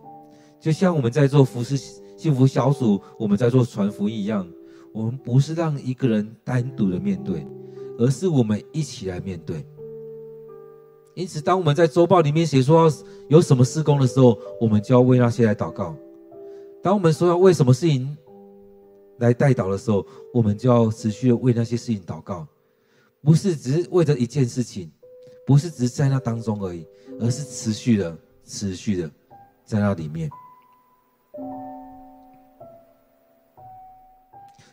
[0.58, 1.76] 就像我们在做服饰
[2.16, 4.48] 幸福小组，我们在做传福音一样，
[4.94, 7.46] 我们不是让一个人单独的面对，
[8.00, 9.66] 而是我们一起来面对。
[11.14, 12.90] 因此，当我们在周报里面写说
[13.28, 15.94] 有什么事工的时候，我们就要为那些来祷告；
[16.82, 18.18] 当我们说要为什么事情
[19.20, 22.48] 来代祷的时候，我们就要持续的为那些事情祷告，
[23.22, 24.90] 不是只是为着一件事情，
[25.46, 26.86] 不是只是在那当中而已，
[27.20, 29.10] 而是持续的、持续的
[29.66, 30.30] 在那里面。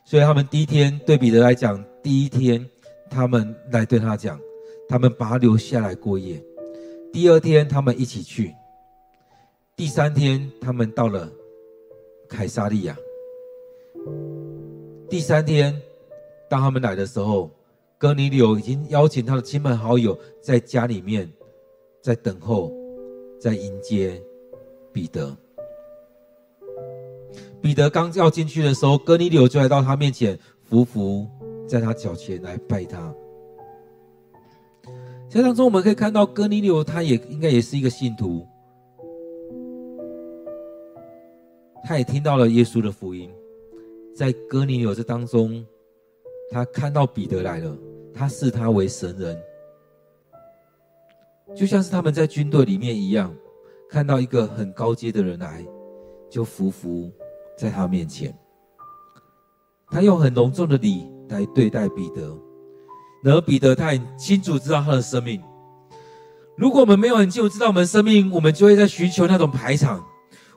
[0.04, 2.68] 所以他们第一天对彼得来讲，第一天
[3.08, 4.38] 他们来对他讲，
[4.88, 6.42] 他们把他留下来过夜。
[7.12, 8.54] 第二天他们一起去。
[9.76, 11.30] 第三天他们到了
[12.28, 12.96] 凯撒利亚。
[15.08, 15.80] 第三天
[16.48, 17.50] 当他们来的时候，
[18.00, 21.30] 哥尼流已经邀请他的亲朋好友在家里面，
[22.00, 22.72] 在等候，
[23.38, 24.18] 在迎接
[24.90, 25.36] 彼得。
[27.60, 31.28] 彼得刚要进去的时候，哥尼流就来到他面前，伏伏
[31.68, 33.14] 在他脚前来拜他。
[35.28, 38.46] 在当中，我们可以看到哥尼流，他也应该也是一个信徒，
[41.84, 43.30] 他也听到了耶稣的福音。
[44.16, 45.62] 在哥尼流这当中，
[46.50, 47.76] 他看到彼得来了，
[48.20, 49.42] 他视他为神人，
[51.56, 53.34] 就像是他们在军队里面一样，
[53.88, 55.64] 看到一个很高阶的人来，
[56.28, 57.10] 就伏伏。
[57.56, 58.38] 在他面前，
[59.90, 62.38] 他用很隆重的礼来对待彼得，
[63.24, 65.42] 然而彼得他很清楚知道他的生命。
[66.58, 70.06] 如果我们没有很清楚知道我们的生命，我们就会在寻求那种排场，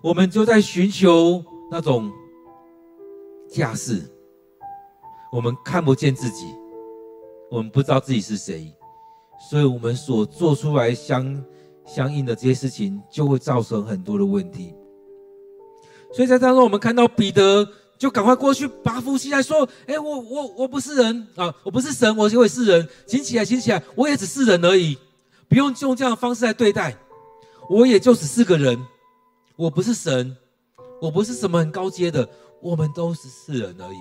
[0.02, 2.12] 我们就在寻求那种
[3.48, 4.02] 架势。
[5.32, 6.46] 我们看不见自己，
[7.54, 8.74] 我们不知道自己是谁，
[9.48, 11.46] 所以我们所做出来相
[11.86, 14.74] 相应的这些事情，就会造成很多的问题。
[16.12, 17.64] 所以在当中，我们看到彼得
[17.96, 24.98] 就赶快过去，把扶起来，说：“哎，我我我不是人啊，我不是神，我也是人，请起来，请起来，我也只是人而已，
[25.48, 26.98] 不用用这样的方式来对待，
[27.70, 28.84] 我也就只是个人，
[29.56, 30.36] 我不是神，
[31.00, 32.28] 我不是什么很高阶的，
[32.64, 33.98] 我们都是世人而已。”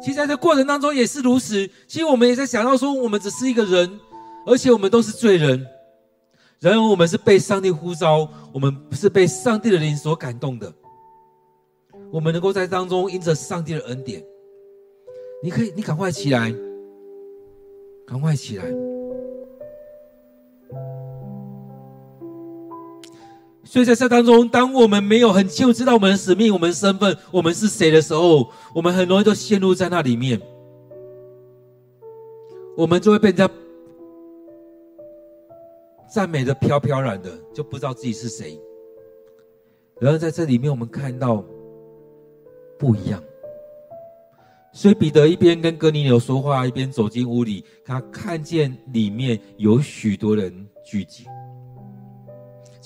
[0.00, 3.98] 其实在这过程当中也是如此，其实我们也在想到说，我们只是一个人，
[4.46, 5.66] 而且我们都是罪人。
[6.60, 10.72] 然而，我们是被上帝呼召，我们是被上帝的灵所感动的。
[12.10, 14.24] 我们能够在当中因着上帝的恩典，
[15.42, 16.52] 你可以，你赶快起来，
[18.06, 18.64] 赶快起来。
[23.70, 30.40] 所以在这当中，当我们没有很清楚知道我们的使命、我们的身份、我们是谁的时候，我们很容易就陷入在那里面，
[32.74, 33.50] 我们就会被人家。
[36.10, 38.58] 赞美的飘飘然的，就不知道自己是谁。
[40.00, 41.44] 然后在这里面，我们看到
[42.78, 43.22] 不一样。
[44.72, 51.26] 所以彼得一边跟哥尼流说话，一边走进屋里，他看见里面有许多人聚集。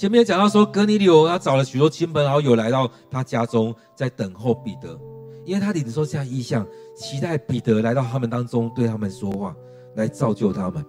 [0.02, 4.98] 前面讲到说，哥尼流他找了许多亲朋好友来到他家中，在等候彼得，
[5.44, 9.54] 因为他领受这样意象，期待彼得来到他们当中，对他们说话，
[9.94, 10.84] 来造就他们。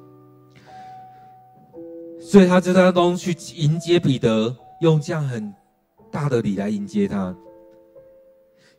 [2.19, 5.53] 所以他就在当中去迎接彼得，用这样很
[6.11, 7.37] 大的礼来迎接他。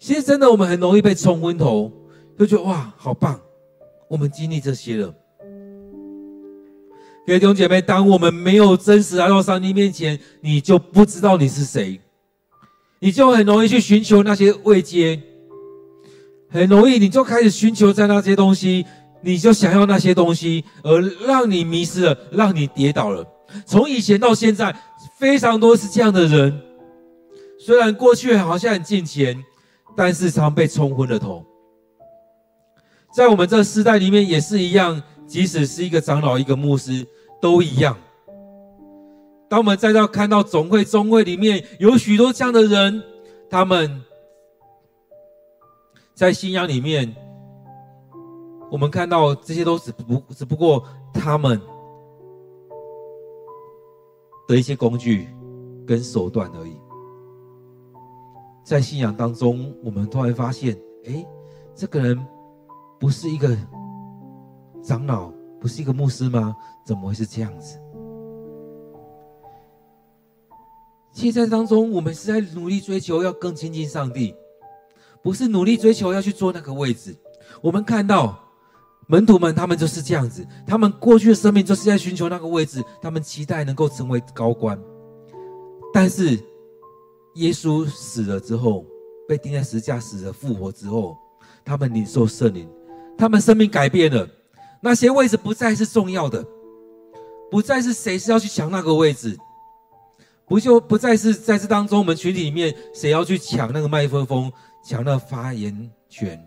[0.01, 1.92] 其实真的，我们很容易被冲昏头，
[2.37, 3.40] 就觉得哇，好棒！
[4.09, 5.14] 我们经历这些了。
[7.27, 11.99] 各位弟兄姐妹，当我们没有真实来到上帝面前，你就不知道你是谁，
[12.99, 15.19] 你就很容易去寻求那些未接，
[16.51, 18.85] 很容易你就开始寻求在那些东西，
[19.23, 23.27] 你就想要那些东西，而让你迷失了，让你跌倒了。
[23.65, 24.77] 从以前到现在，
[25.19, 26.61] 非常多是这样的人。
[27.59, 29.43] 虽然过去好像很敬虔，
[29.97, 31.43] 但是常被冲昏了头。
[33.17, 37.07] 在我们这个时代里面也是一样，即使是一个长老、一个牧师，
[37.41, 37.97] 都一样。
[39.49, 43.03] 当我们再到看到总会、中会里面有许多这样的人，
[43.49, 44.03] 他们
[46.15, 47.15] 在信仰里面，
[48.71, 51.61] 我们看到这些都只不只不过他们。
[54.47, 55.27] 的一些工具
[55.87, 56.77] 跟手段而已，
[58.63, 61.27] 在信仰当中，我们突然发现，哎，
[61.75, 62.23] 这个人
[63.01, 63.57] 不是一个
[64.85, 66.55] 长老，不是一个牧师吗？
[66.85, 67.81] 怎么会是这样子？
[71.12, 74.35] 其实，在当中，我们是在努力追求要更亲近上帝，
[75.23, 77.16] 不是努力追求要去坐那个位置。
[77.62, 78.38] 我们看到。
[79.07, 80.47] 门徒们，他们就是这样子。
[80.66, 84.83] 他们过去的生命就是在寻求那个位置，他们期待能够成为高官。
[85.92, 86.40] 但是，
[87.35, 88.87] 耶稣死了之后，
[89.29, 91.18] 被钉在十字架死了复活之后，
[91.62, 92.66] 他们领受圣灵，
[93.18, 94.27] 他们生命改变了，
[94.85, 96.47] 那些位置不再是重要的，
[97.51, 99.35] 不再是谁是要去抢那个位置，
[100.47, 104.53] 不就不再是在这当中我们群体里面谁要去抢那个麦克风，
[104.85, 106.38] 抢那发言权。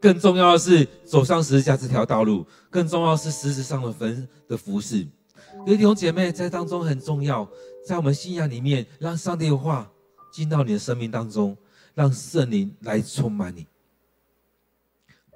[0.00, 5.06] 更重要的是走上十字架这条道路，更重要的是实质上的分的服侍。
[5.66, 7.46] 弟兄姐妹在当中很重要，
[7.86, 9.90] 在我们信仰里面，让上帝的话
[10.32, 11.54] 进到你的生命当中，
[11.94, 13.66] 让圣灵来充满你，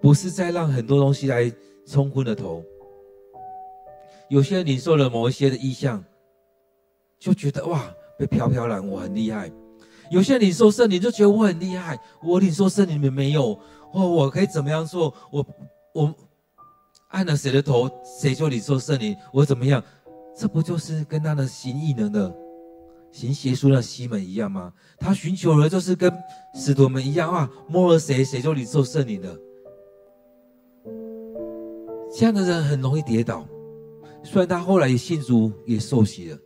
[0.01, 1.53] 不是在让很多东西来
[1.87, 2.63] 冲昏了头。
[4.29, 6.05] 有些人领受了某一些的异象，
[7.19, 9.49] 就觉得哇，被飘飘然，我很厉害；
[10.11, 13.59] 有些人领受圣灵就觉得我很厉害，我领受圣灵，你们没有。
[13.93, 15.15] 哦，我可以怎么样做？
[15.31, 15.47] 我
[15.95, 16.15] 我
[17.09, 19.17] 按了谁的头，谁就领受圣灵。
[19.33, 19.83] 我怎么样？
[20.37, 22.33] 这不就是跟那个行异能的、
[23.11, 24.73] 行邪术的西门一样吗？
[24.99, 26.13] 他寻求的，就是跟
[26.55, 29.35] 使徒们一样啊，摸了谁，谁就领受圣灵的。
[32.11, 33.47] 这样的人很容易跌倒。
[34.25, 36.39] 虽然他后来也信主，也受洗了，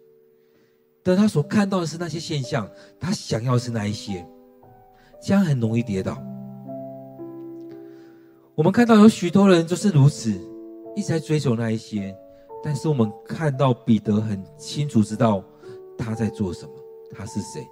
[1.02, 2.68] 但他所看到的是那些现象，
[3.00, 4.26] 他想要的是那一些，
[5.22, 6.22] 这样很容易跌倒。
[8.54, 10.30] 我们看到有许多人就是如此，
[10.94, 12.14] 一直在追求那一些，
[12.62, 15.42] 但是我们看到彼得很清楚知道
[15.96, 16.72] 他在做什么，
[17.16, 17.66] 他是谁。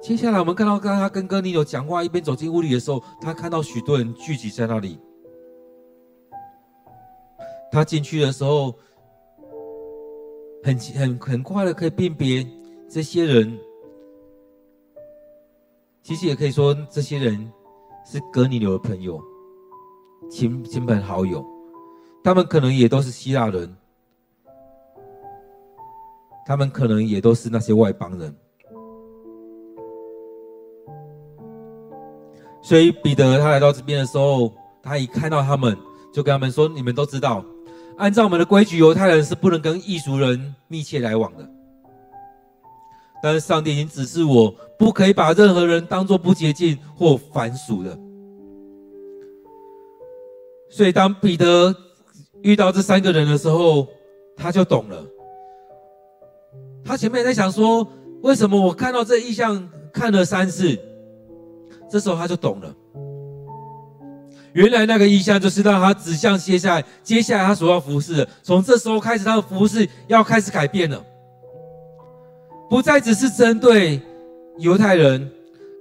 [0.00, 4.98] 接下来我们看到，刚刚他跟哥尼流讲话，一边走进屋里的时候，他看到许多人聚集在那里。
[7.74, 8.72] 他进去的时候，
[10.62, 12.46] 很很很快的可以辨别
[12.88, 13.58] 这些人，
[16.02, 17.52] 其实也可以说这些人。
[18.06, 19.18] 是格尼流的朋友，
[20.30, 21.42] 亲亲朋好友，
[22.22, 23.74] 他们可能也都是希腊人，
[26.44, 28.36] 他们可能也都是那些外邦人，
[32.60, 35.74] 所以彼得他来到这边的时候，他一看到他们，
[36.12, 37.42] 就跟他们说：“你们都知道，
[37.98, 41.48] 按照我们的规矩，犹太人是不能跟异族人密切来往的。
[43.22, 47.96] 但是上帝已经指示我。”不可以把任何人当作不洁净或凡俗的。
[50.68, 51.74] 所以，当彼得
[52.42, 53.86] 遇到这三个人的时候，
[54.36, 55.06] 他就懂了。
[56.84, 57.86] 他前面也在想说，
[58.22, 60.76] 为什么我看到这异象看了三次？
[61.88, 62.74] 这时候他就懂了，
[64.54, 68.28] 原来那个意象就是让他指向接下来，接下来他所要服侍的。
[68.42, 71.04] 从这时候开始，他的服侍要开始改变了，
[72.70, 74.00] 不再只是针对。
[74.56, 75.28] 犹太人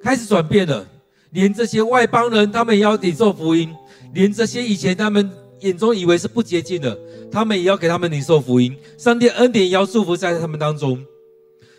[0.02, 0.84] 开始转变了，
[1.30, 3.70] 连这些外邦人，他们也要领受福音；
[4.16, 6.98] 连这些以前他们眼中以为是不洁净的，
[7.32, 8.76] 他们也要给他们领受福音。
[8.98, 10.96] 上帝恩典也要祝福在他们当中。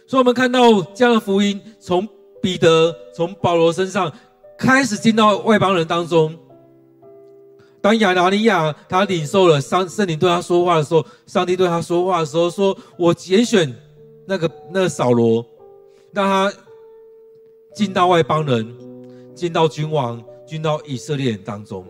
[0.06, 2.08] 所以，我们看到这样的福音从
[2.40, 4.12] 彼得、从保罗身上
[4.56, 6.32] 开始进到外邦人当中。
[7.84, 13.70] 当亚拿尼亚他领受了圣圣灵对他说话的时候，上帝对他说话的时候说：“我拣选
[14.24, 15.44] 那个那个扫罗，
[16.10, 16.50] 让他。”
[17.76, 18.72] 进到外邦人，
[19.34, 21.84] 进到君王，进到以色列人当中。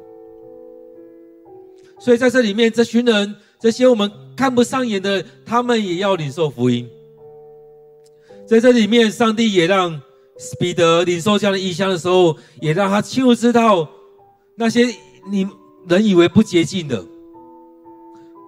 [2.01, 6.89] 所以在这里面，这群人，这些我们看不上眼的，他们也要领受福音。
[8.47, 10.01] 在这里面，上帝也让
[10.59, 13.87] 彼得领受这样的异象的时候，也让他清楚知道，
[14.55, 14.87] 那些
[15.31, 15.47] 你
[15.87, 17.05] 人以为不洁净的，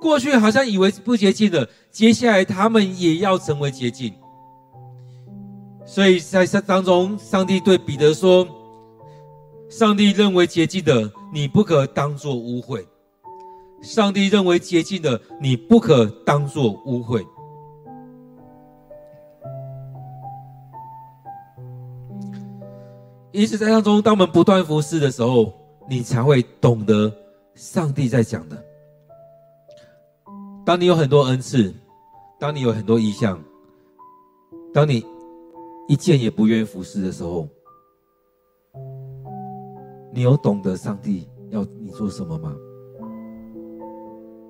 [0.00, 4.12] 过去好像以为不洁净的，接下来他们也要成为洁净。
[5.84, 8.46] 所以在这当中，上帝对彼得说
[9.70, 12.84] ：“上帝认为洁净的，你不可当作污秽；
[13.82, 17.24] 上帝认为洁净的，你不可当作污秽。”
[23.30, 25.52] 因此，在当中，当我们不断服侍的时候，
[25.88, 27.12] 你才会懂得
[27.56, 28.64] 上帝在讲的。
[30.64, 31.74] 当你有很多恩赐，
[32.38, 33.42] 当你有很多意向，
[34.72, 35.04] 当你。
[35.88, 37.46] 一件也不愿意服侍的时候，
[40.12, 42.56] 你有懂得上帝要你做什么吗？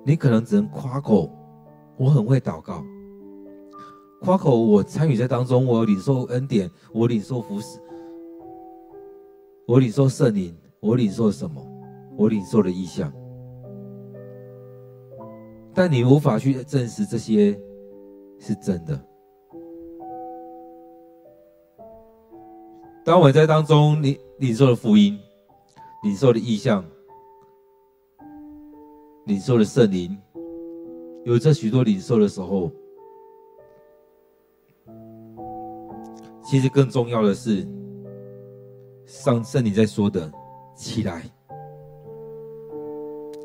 [0.03, 1.29] 你可能只能夸口，
[1.95, 2.83] 我很会祷告；
[4.19, 7.79] 夸口我参与在当中，我领受恩典，我领受服侍，
[9.67, 11.63] 我领受圣灵，我领受什么？
[12.17, 13.13] 我领受了异象，
[15.73, 17.57] 但你无法去证实这些
[18.39, 18.99] 是真的。
[23.05, 25.17] 当我在当中领领受了福音，
[26.03, 26.83] 领受了异象，
[29.25, 30.17] 领受了圣灵，
[31.23, 32.71] 有这许多领受的时候，
[36.43, 37.65] 其实更重要的是，
[39.05, 40.29] 上圣灵在说的
[40.75, 41.23] ：“起来，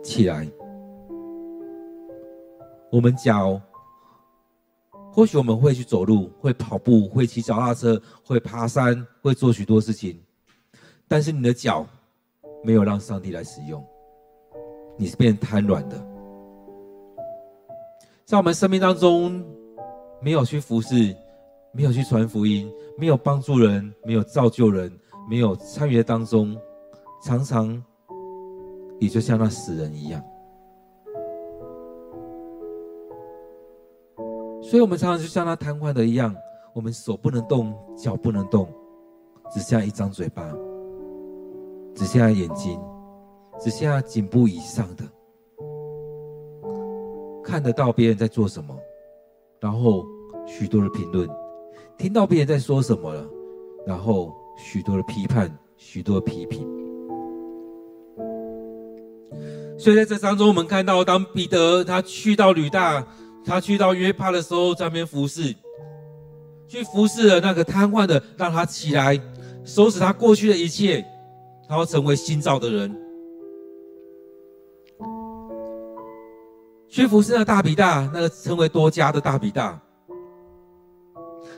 [0.03, 0.51] 起来。”
[2.91, 3.61] 我们脚，
[5.13, 10.21] 或许我们会去走路，会跑步，会骑脚踏车，会爬山，会做许多事情，
[11.09, 11.87] 但是你的脚
[12.63, 13.83] 没有让上帝来使用，
[14.97, 15.97] 你是变瘫软的。
[18.25, 19.45] 在我们生命当中，
[20.21, 21.17] 没有去服侍，
[21.73, 24.93] 没有去传福音，没有帮助人，没有造就人。
[25.31, 26.59] 没有参与在当中，
[27.25, 27.81] 常常
[29.03, 30.23] 也就像那死人一样。
[34.63, 36.33] 所以，我们常常就像那瘫痪的一样，
[36.73, 38.69] 我们手不能动，脚不能动，
[39.51, 40.49] 只剩下一张嘴巴，
[41.97, 42.81] 只剩下眼睛，
[43.59, 45.05] 只剩下颈部以上的，
[47.43, 48.73] 看得到别人在做什么，
[49.59, 50.07] 然后
[50.47, 51.29] 许多的评论，
[51.99, 53.29] 听到别人在说什么了，
[53.85, 54.33] 然后。
[54.55, 56.82] 许多的批判，许多的批评。
[59.83, 63.05] 所以在这当中，我们看到，当彼得他去到吕大，
[63.45, 65.53] 他去到约帕的时候，在那边服侍，
[66.69, 69.21] 去服侍了那个瘫痪的，让他起来，
[69.65, 71.05] 收拾他过去的一切，
[71.69, 72.97] 他要成为新造的人。
[76.89, 79.83] 去服侍那大比大，那个称为多加的大比大，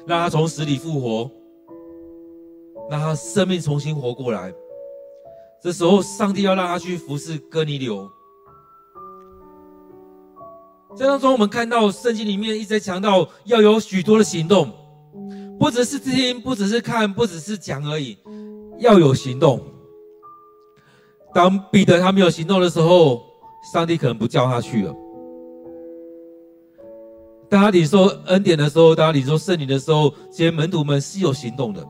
[0.06, 1.30] 让他从死里复活。
[2.90, 4.50] 让他生命重新活过来。
[5.64, 8.06] 这时候，上帝要让他去服侍哥尼流。
[10.94, 14.70] 在当中，我们看到圣经里面一直在强调要有许多的行动，
[15.58, 18.18] 不只是听，不只是看，不只是讲而已，
[18.78, 19.58] 要有行动。
[21.32, 23.22] 当彼得他没有行动的时候，
[23.72, 24.94] 上帝可能不叫他去了。
[27.48, 31.82] 当他领受恩典的时候，当他领受圣灵的时候，这些门徒们是有行动的。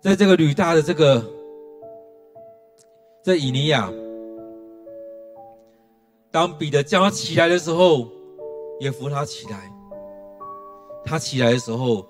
[0.00, 1.20] 在这个吕大的这个，
[3.22, 3.92] 在以尼亚，
[6.30, 8.08] 当彼得叫他起来的时候，
[8.80, 9.70] 也扶他起来。
[11.04, 12.06] 他起来的时候，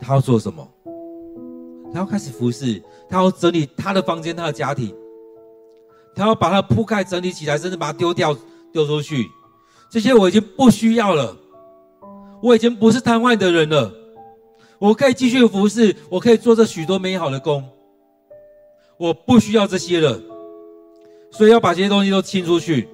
[0.00, 0.66] 他要做什么？
[1.92, 4.94] 他要开始服侍，他要整理他的房间、他的家庭，
[6.14, 8.36] 他要把它铺盖整理起来，甚至把它丢掉、
[8.72, 9.26] 丢出去。
[9.90, 11.36] 这些我已经不需要了，
[12.42, 13.92] 我已经不是瘫痪的人了。
[14.78, 17.62] 我可以继续服侍，我可以做这许多美好的工，
[18.98, 20.20] 我不需要这些了，
[21.30, 22.88] 所以要把这些东西都清出去。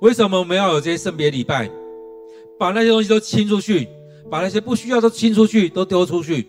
[0.00, 1.70] 为什么我们要有这些圣别礼拜？
[2.58, 3.88] 把那些东西都清出去，
[4.28, 6.48] 把那些不需要都清出去，都丢出去。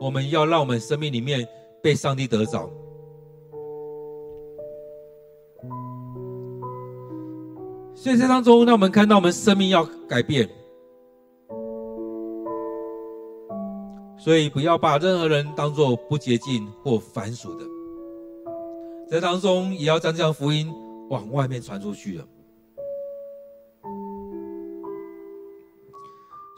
[0.00, 1.46] 我们要让我们生命里面
[1.82, 2.70] 被上帝得着。
[7.94, 10.48] 所以在当中，让我们看到我们生命要改变。
[14.24, 17.64] 所以不要把任何人当作不洁净或凡俗的，
[19.10, 20.72] 在当中也要将这样福音
[21.10, 22.24] 往外面传出去了。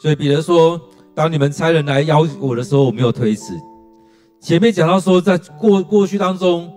[0.01, 0.81] 所以彼得说
[1.13, 3.53] ：“当你们差人来邀我的时候，我没有推辞。”
[4.39, 6.73] 前面讲到说，在过过去当中，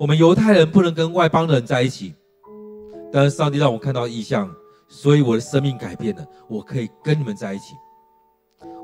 [0.00, 2.12] 我们犹太人不能跟外邦人在一起，
[3.12, 4.52] 但是上帝让我看到异象，
[4.88, 7.74] 所以我的生命改变了，我可以跟你们在一起。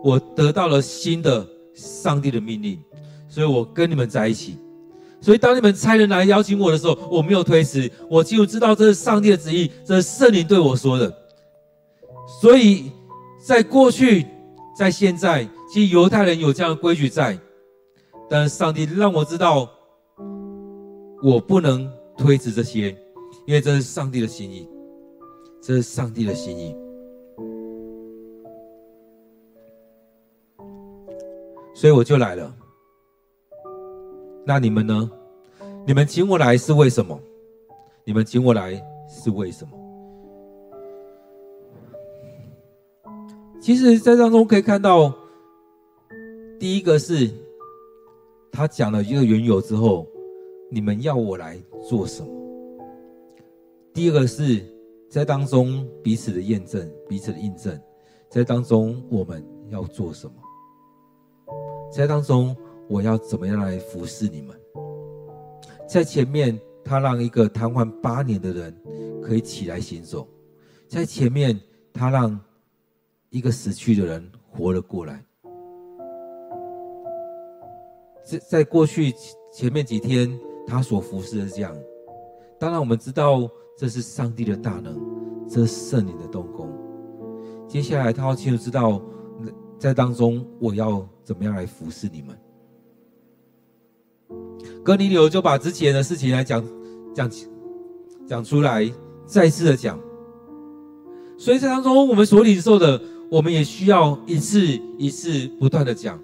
[0.03, 2.78] 我得到了新的上帝的命令，
[3.28, 4.57] 所以我跟你们在一起。
[5.20, 7.91] 所以当你们差人来邀请我的时候，我没有推辞。
[8.09, 11.14] 我清楚知道这是上帝的旨意，这是圣灵对我说的。
[12.41, 12.91] 所以
[13.45, 14.26] 在过去，
[14.74, 17.39] 在现在，其实犹太人有这样的规矩在，
[18.31, 19.68] 但是上帝让我知道，
[21.22, 22.97] 我不能推辞这些，
[23.47, 24.66] 因为这是上帝的心意，
[25.62, 26.74] 这是上帝的心意。
[31.81, 32.55] 所以我就来了。
[34.45, 35.11] 那你们呢？
[35.87, 37.18] 你们请我来是为什么？
[38.05, 38.74] 你们请我来
[39.09, 39.70] 是为什么？
[43.62, 45.11] 其实，在当中可以看到，
[46.59, 47.31] 第一个是
[48.53, 50.07] 他讲了一个缘由之后，
[50.70, 51.59] 你们要我来
[51.89, 52.31] 做什么？
[53.95, 54.62] 第二个是
[55.09, 57.81] 在当中彼此的验证，彼此的印证，
[58.28, 60.35] 在当中我们要做什么？
[61.91, 62.57] 在当中，
[62.88, 64.57] 我要怎么样来服侍你们？
[65.88, 68.74] 在前面，他让一个瘫痪八年的人
[69.20, 70.24] 可以起来行走；
[70.88, 71.59] 在前面，
[71.93, 72.38] 他让
[73.30, 75.24] 一个死去的人活了过来。
[78.24, 79.12] 在在过去
[79.53, 80.38] 前面几天，
[80.68, 81.76] 他所服侍的是这样。
[82.57, 84.97] 当然，我们知道这是上帝的大能，
[85.49, 86.70] 这是圣灵的动工。
[87.66, 89.03] 接下来，他要清楚知道。
[89.81, 92.39] 在当中我要怎么样来服侍你们？
[94.85, 96.62] 哥尼流就把之前的事情来讲
[97.14, 97.31] 讲
[98.28, 98.87] 讲出来，
[99.24, 99.99] 再次的讲。
[101.39, 103.01] 所以在当中，我们所领受的，
[103.31, 104.61] 我们也需要一次
[104.99, 106.20] 一次不断的讲。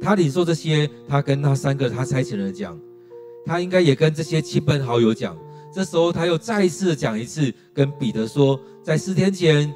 [0.00, 2.78] 他领受这些，他跟他三个他差遣人讲，
[3.44, 5.36] 他应该也跟这些亲朋好友讲。
[5.70, 9.70] 这时候他又再一次的讲一次，跟彼得说，在四天前，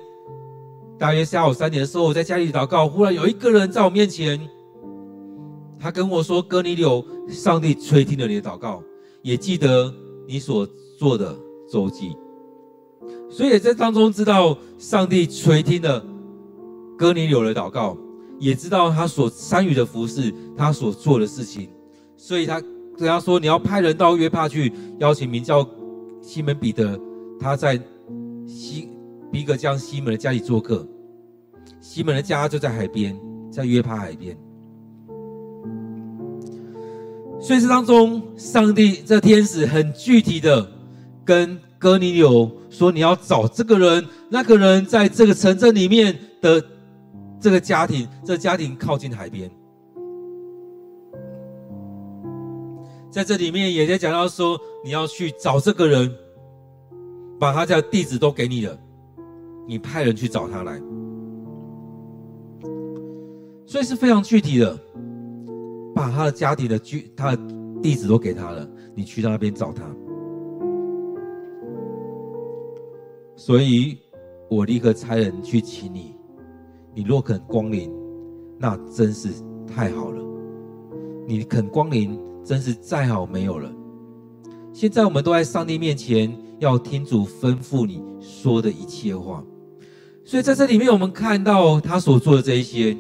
[1.01, 4.39] 大约下午三点的时候，我在家里祷告，忽然有一个人在我面前。
[5.79, 8.83] 他跟我说：“哥尼流，上帝垂听了你的祷告，
[9.23, 9.91] 也记得
[10.29, 11.35] 你所做的
[11.73, 12.15] 周记，
[13.31, 16.05] 所以也在当中知道上帝垂听了
[16.99, 17.97] 哥尼流的祷告，
[18.39, 21.71] 也知道他所参与的服事，他所做的事情，
[22.15, 22.61] 所以他
[22.99, 25.67] 对他说：‘你要派人到约帕去，邀请名叫
[26.21, 27.01] 西门彼得，
[27.41, 27.81] 他在
[28.47, 28.87] 西
[29.31, 30.87] 比格将西门的家里做客。
[31.81, 33.19] 西门的家就在海边，
[33.51, 34.37] 在约帕海边。’
[37.41, 40.71] 所以这当中，上帝这天使很具体的
[41.25, 46.63] 跟哥尼流说：“你要找这个人，那个人在这个城镇里面的
[47.41, 49.51] 这个家庭，这家庭靠近海边。
[53.11, 56.15] 在这里面也在讲到说，你要去找这个人，
[57.39, 58.79] 把他的地址都给你了，
[59.71, 60.83] 你派人去找他来。
[63.65, 64.77] 所以是非常具体的。”
[65.95, 67.43] 把他的家庭的居，他的
[67.81, 69.85] 地址都给他了，你去到那边找他。
[73.37, 73.99] 所以，
[74.49, 76.17] 我立刻差人去请你。
[76.95, 77.93] 你若肯光临，
[78.59, 79.29] 那真是
[79.67, 80.21] 太好了。
[81.29, 83.71] 你肯光临，真是再好没有了。
[84.73, 89.45] 现在我们都在上帝面前，要听主吩咐你说的一切话。
[90.25, 92.97] 所以在这里面，我们看到他所做的这一些。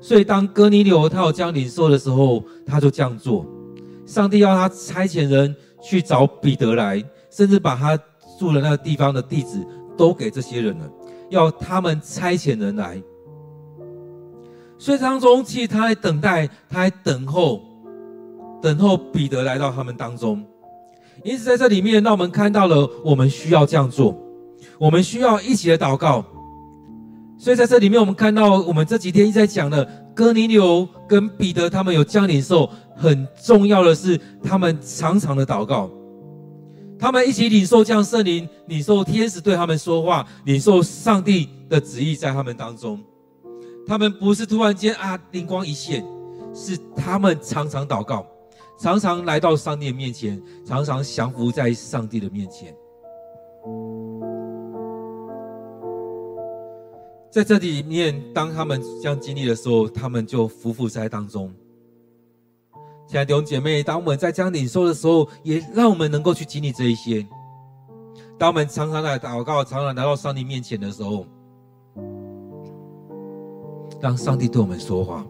[0.00, 3.44] 所以，当哥尼流他要将领受的时候，他就这样做。
[4.06, 7.98] 上帝要他差遣人去找彼得来，甚至把他
[8.38, 9.62] 住的那个地方的地址
[9.96, 10.88] 都给这些人了，
[11.28, 13.02] 要他们差遣人来。
[14.78, 17.60] 所以当中，其实他在等待，他在等候，
[18.62, 20.42] 等候彼得来到他们当中。
[21.24, 24.16] 因此，在这里面，让我们看到了我们需要这样做，
[24.78, 26.24] 我们需要一起的祷告。
[27.38, 29.84] 所以在这里面，我们看到我们这几天一直在讲的
[30.14, 32.68] 哥尼流跟彼得，他们有将领受。
[32.96, 35.88] 很重要的是，他们常常的祷告，
[36.98, 42.98] 他们一起领受降圣灵，领受天使对他们说话，领受上帝的旨意在他们当中。
[43.86, 46.04] 他们不是突然间啊灵光一现，
[46.52, 48.26] 是他们常常祷告，
[48.80, 52.74] 常常来到上帝的面前，常常降服在上帝的面前。
[57.30, 61.52] 在这里面，当他们这样经历的时候，他们就匍匐在当中。
[63.06, 67.26] 亲爱的弟兄姐妹，当我们在这样领受的时候，也让我们能够去经历这一些。
[68.38, 71.26] 当我们常常来祷告，常常来到上帝面前的时候，
[74.00, 75.26] 让上帝对我们说话。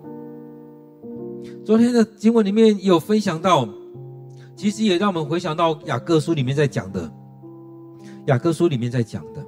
[1.65, 3.69] 昨天的经文里面有分享到，
[4.55, 7.13] 其实也让我们回想到雅各书里面在讲的，
[8.27, 9.45] 雅各书里面在讲的。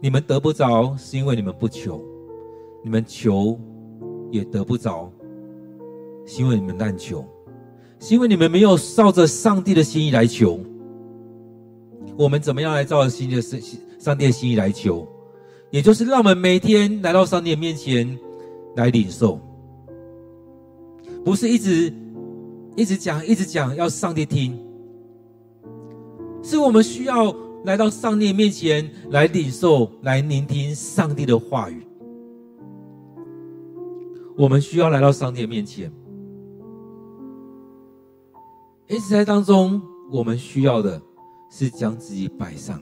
[0.00, 2.00] 你们得不着，是因为你们不求；
[2.84, 3.58] 你们求，
[4.30, 5.10] 也得不着，
[6.24, 7.24] 是因为你们滥求，
[7.98, 10.60] 是因为你们没有照着上帝的心意来求。
[12.16, 15.04] 我们怎么样来照着上帝的心上帝的心意来求？
[15.70, 18.16] 也就是让我们每天来到上帝的面前
[18.76, 19.40] 来领受，
[21.24, 21.92] 不是一直
[22.76, 24.56] 一直讲一直讲要上帝听，
[26.40, 27.34] 是我们需要。
[27.64, 31.86] 来到上帝面前来领受，来聆听上帝的话语。
[34.36, 35.92] 我们需要来到上帝面前，
[38.86, 39.82] 因此在当中，
[40.12, 41.02] 我们需要的
[41.50, 42.80] 是将自己摆上。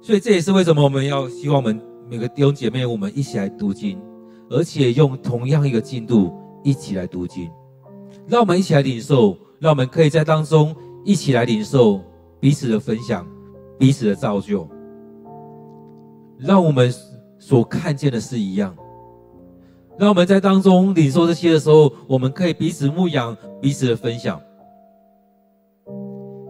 [0.00, 4.00] 所以这也是为什么我们要希望我们每个弟兄姐妹，我们一起来读经，
[4.48, 6.32] 而且用同样一个进度
[6.64, 7.50] 一起来读经，
[8.26, 9.36] 让我们一起来领受。
[9.60, 12.00] 让我们可以在当中一起来领受
[12.40, 13.26] 彼此的分享，
[13.78, 14.66] 彼此的造就。
[16.38, 16.90] 让我们
[17.38, 18.74] 所看见的是一样。
[19.98, 24.40] 让我们在当中领受这些的时候，我们可以彼此牧养，彼此的分享。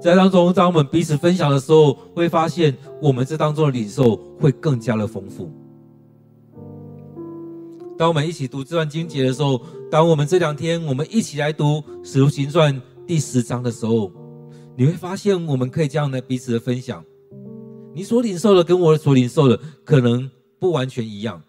[0.00, 5.50] 在当中，当我们彼此分享的时候，会发现我们这当中的领受会更加的丰富。
[7.98, 11.64] 当我们一起读这段经节的时候，当我们这两天我们一起来读
[12.04, 12.72] 《使徒行传》。
[13.10, 14.12] 第十章的时候，
[14.76, 17.04] 你会发现，我们可以这样的彼此的分享。
[17.92, 20.30] 你所领受的跟我所领受的可能
[20.60, 21.42] 不完全一样，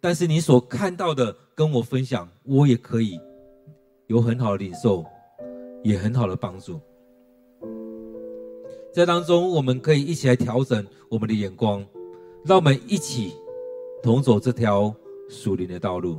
[0.00, 3.20] 但是你所看到的跟我分享，我也可以
[4.06, 5.04] 有很好的领受，
[5.84, 6.80] 也很好的帮助。
[8.90, 11.84] 在当中，我们可以一起来调整我们的眼光，
[12.46, 13.34] 让我们一起
[14.02, 14.94] 同走这条
[15.28, 16.18] 属灵的道路。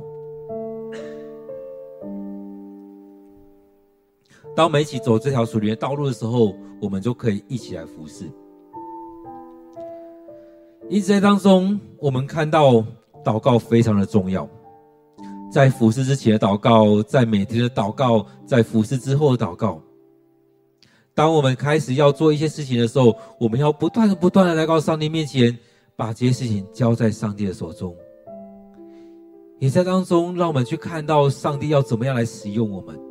[4.56, 8.24] 当我们一起走这条属灵的道路的时候，我们就可以一起来服侍。
[10.88, 12.84] 因此，在当中，我们看到
[13.24, 14.48] 祷告非常的重要。
[15.52, 19.80] 在服侍之前的祷告，在每天的祷告，在服侍之后的祷告。
[21.14, 25.56] 当我们开始要做一些事情的时候，我们要不断的、不断的来到上帝面前，
[25.96, 27.94] 把这些事情交在上帝的手中。
[29.58, 33.09] 也在当中，让我们去看到上帝要怎么样来使用我们。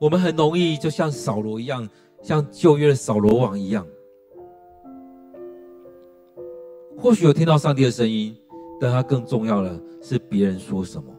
[0.00, 1.88] 我们很容易就像扫罗一样，
[2.22, 3.86] 像旧约的扫罗王一样。
[6.96, 8.36] 或许有听到上帝的声音，
[8.80, 11.12] 但他更重要的是别人说什么。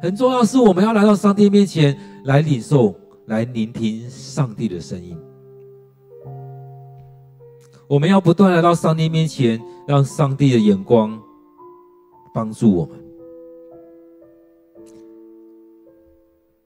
[0.00, 2.94] 很重要是，我们要来到上帝面前来领受。
[3.26, 5.16] 来聆听上帝的声音。
[7.86, 11.18] 我们要不断来到上帝面前，让上帝的眼光
[12.34, 13.01] 帮助我们。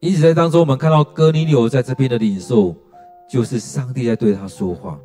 [0.00, 2.74] 因此，在当中，我们看到哥尼流在这边的领受，
[3.28, 4.98] 就是上帝在对他说话，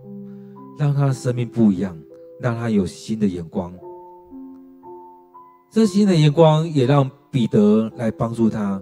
[0.78, 1.98] 让他的生命不一样，
[2.40, 3.74] 让他有新的眼光。
[5.72, 8.82] 这新的眼光也让彼得来帮助他，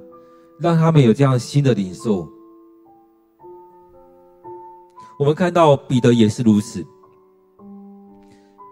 [0.60, 2.28] 让他们有这样新的领受。
[5.20, 6.84] 我们看到彼得也是如此。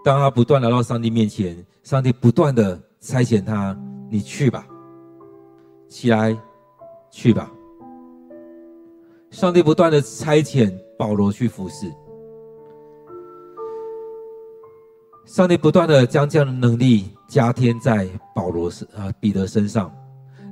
[0.04, 3.78] 当他不断来到上帝面前，上帝不断的差遣他
[4.10, 4.66] ：“你去吧，
[5.90, 6.36] 起来，
[7.12, 7.51] 去吧。”
[9.32, 11.91] 上帝不断的差遣保罗去服侍。
[15.26, 19.93] 上帝不断的将这样的能力加添在保罗身啊彼得身上，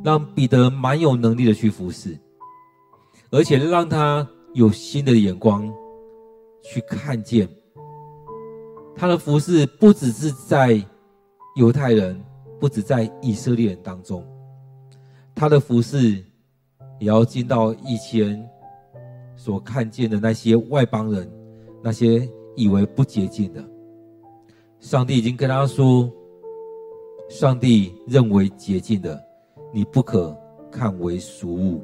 [0.04, 2.18] 让彼得蛮有能力的去服侍，
[3.32, 5.74] 而且让他有新的眼光。
[6.68, 7.48] 去看见
[8.96, 10.84] 他的服侍，不只是在
[11.56, 12.20] 犹太人，
[12.60, 14.26] 不止在以色列人当中，
[15.36, 16.26] 他的服侍
[17.00, 18.48] 也要进到以前
[19.36, 21.30] 所看见的那些外邦人，
[21.84, 23.64] 那些以为不洁净的。
[24.80, 26.10] 上帝已经跟他说，
[27.30, 29.22] 上帝认为洁净的，
[29.74, 30.38] 你不可
[30.72, 31.82] 看为俗物。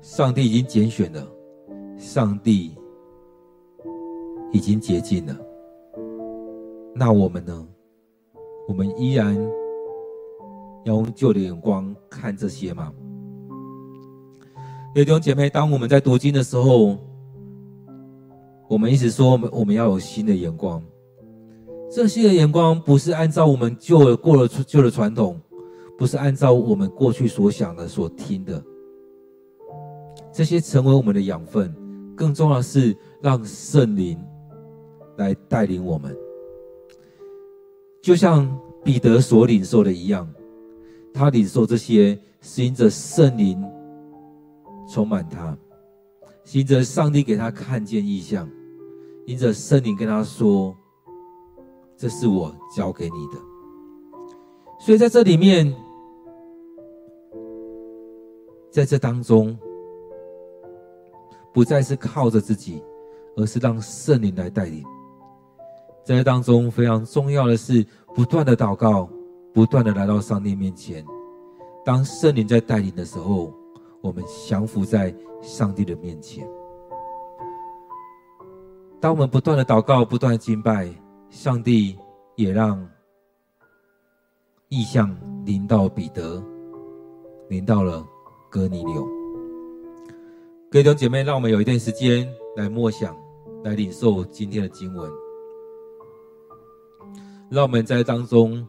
[0.00, 1.26] 上帝已经拣选了。
[1.98, 2.76] 上帝
[4.52, 5.34] 已经洁净了，
[6.94, 7.66] 那我们呢？
[8.68, 9.34] 我们依然
[10.84, 11.95] 要用旧的眼光
[12.26, 12.92] 看这些吗？
[14.92, 16.98] 弟兄姐妹，当我们在读经的时候，
[18.68, 20.82] 我们一直说我们我们要有新的眼光。
[21.88, 25.40] 这些的眼光不是按照我们旧的过了旧的传统，
[25.96, 28.60] 不是按照我们过去所想的、所听的，
[30.32, 31.72] 这些成为我们的养分。
[32.16, 34.18] 更重要的是，让圣灵
[35.16, 36.12] 来带领我们，
[38.02, 38.52] 就像
[38.82, 40.28] 彼得所领受的一样，
[41.16, 43.62] 他领受这些是因着圣灵
[44.88, 45.56] 充满他，
[46.44, 48.48] 行着上帝给他看见异象，
[49.26, 50.76] 因着圣灵跟他说
[51.96, 53.40] ：“这是我交给你的。”
[54.78, 55.74] 所以在这里面，
[58.70, 59.58] 在这当中。
[61.52, 62.82] 不再是靠着自己，
[63.34, 64.84] 而是让圣灵来带领。
[66.04, 67.82] 在这当中非常重要的是，
[68.14, 69.08] 不断的祷告，
[69.56, 71.02] 不断的来到上帝面前。
[71.82, 73.50] 当圣灵在带领的时候，
[74.02, 76.46] 我们降服在上帝的面前。
[79.00, 80.92] 当我们不断的祷告，不断的敬拜，
[81.30, 81.98] 上帝
[82.34, 82.86] 也让
[84.68, 86.44] 异象临到彼得，
[87.48, 88.06] 临到了
[88.50, 89.08] 哥尼流。
[90.70, 93.16] 各位弟兄姐妹，让我们有一段时间来默想，
[93.64, 95.10] 来领受今天的经文。
[97.48, 98.66] 让我们在当中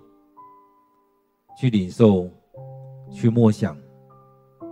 [1.59, 2.29] 去领受、
[3.11, 3.75] 去默想。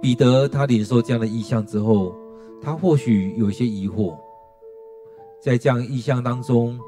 [0.01, 2.15] 彼得他领受这样的意象之后，
[2.61, 4.15] 他或许有些疑惑。
[5.41, 6.79] 在这样意象当中，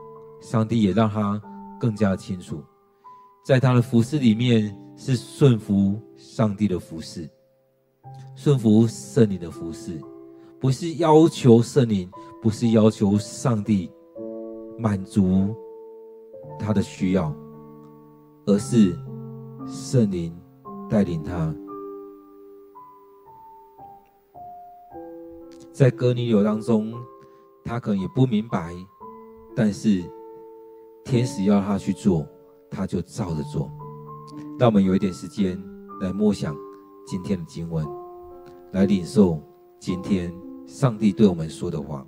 [0.41, 1.41] 上帝也让他
[1.79, 2.63] 更加清楚，
[3.45, 7.29] 在他的服事里面是顺服上帝的服事，
[8.35, 9.99] 顺服圣灵的服事。
[10.59, 12.09] 不是要求圣灵，
[12.41, 13.91] 不是要求上帝
[14.77, 15.55] 满足
[16.57, 17.31] 他的需要，
[18.47, 18.97] 而是
[19.67, 20.33] 圣灵
[20.89, 21.53] 带领他。
[25.73, 26.93] 在哥尼流当中，
[27.65, 28.73] 他可能也不明白，
[29.55, 30.03] 但是
[31.03, 32.25] 天使要他去做，
[32.71, 33.69] 他就照着做。
[34.57, 35.61] 让我们有一点时间
[35.99, 36.55] 来默想
[37.05, 37.85] 今天的经文，
[38.71, 39.43] 来领受
[39.79, 40.33] 今天
[40.65, 42.07] 上帝对我们说的话。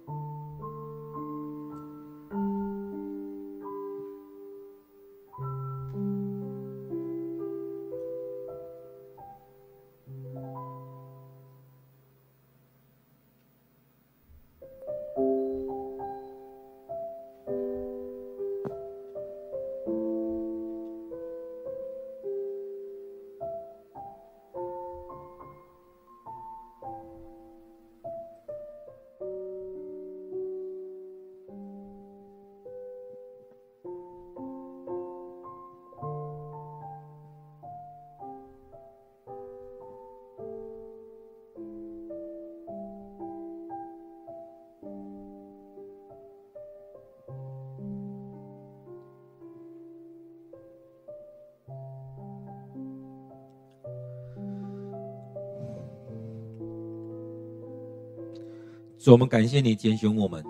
[59.11, 60.43] 我们感谢你拣选我们，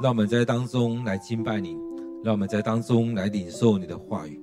[0.00, 1.76] 让我们在当中来敬拜你，
[2.22, 4.40] 让我们在当中来领受你的话语。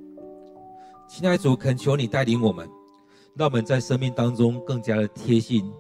[1.09, 2.69] 亲爱主，恳求你带领我们，
[3.35, 5.71] 让我们在生命当中更加的贴心，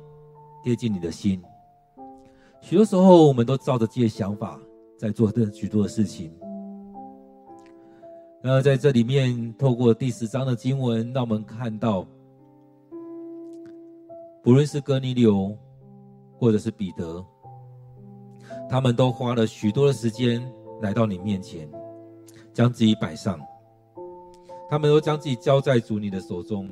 [0.63, 1.39] 贴近你的心。
[2.61, 4.59] 许多时候，我们都照着自己的想法
[4.97, 6.33] 在做的许多的事情。
[8.41, 12.07] 然而在这里面，透过第十章的经文，让我们看到，
[14.41, 15.55] 不论是哥尼流，
[16.39, 17.23] 或者是彼得。
[18.71, 20.41] 他们都花了许多的时间
[20.81, 21.69] 来到你面前，
[22.53, 23.37] 将自己摆上。
[24.69, 26.69] 他们都将自己交在主你的手中。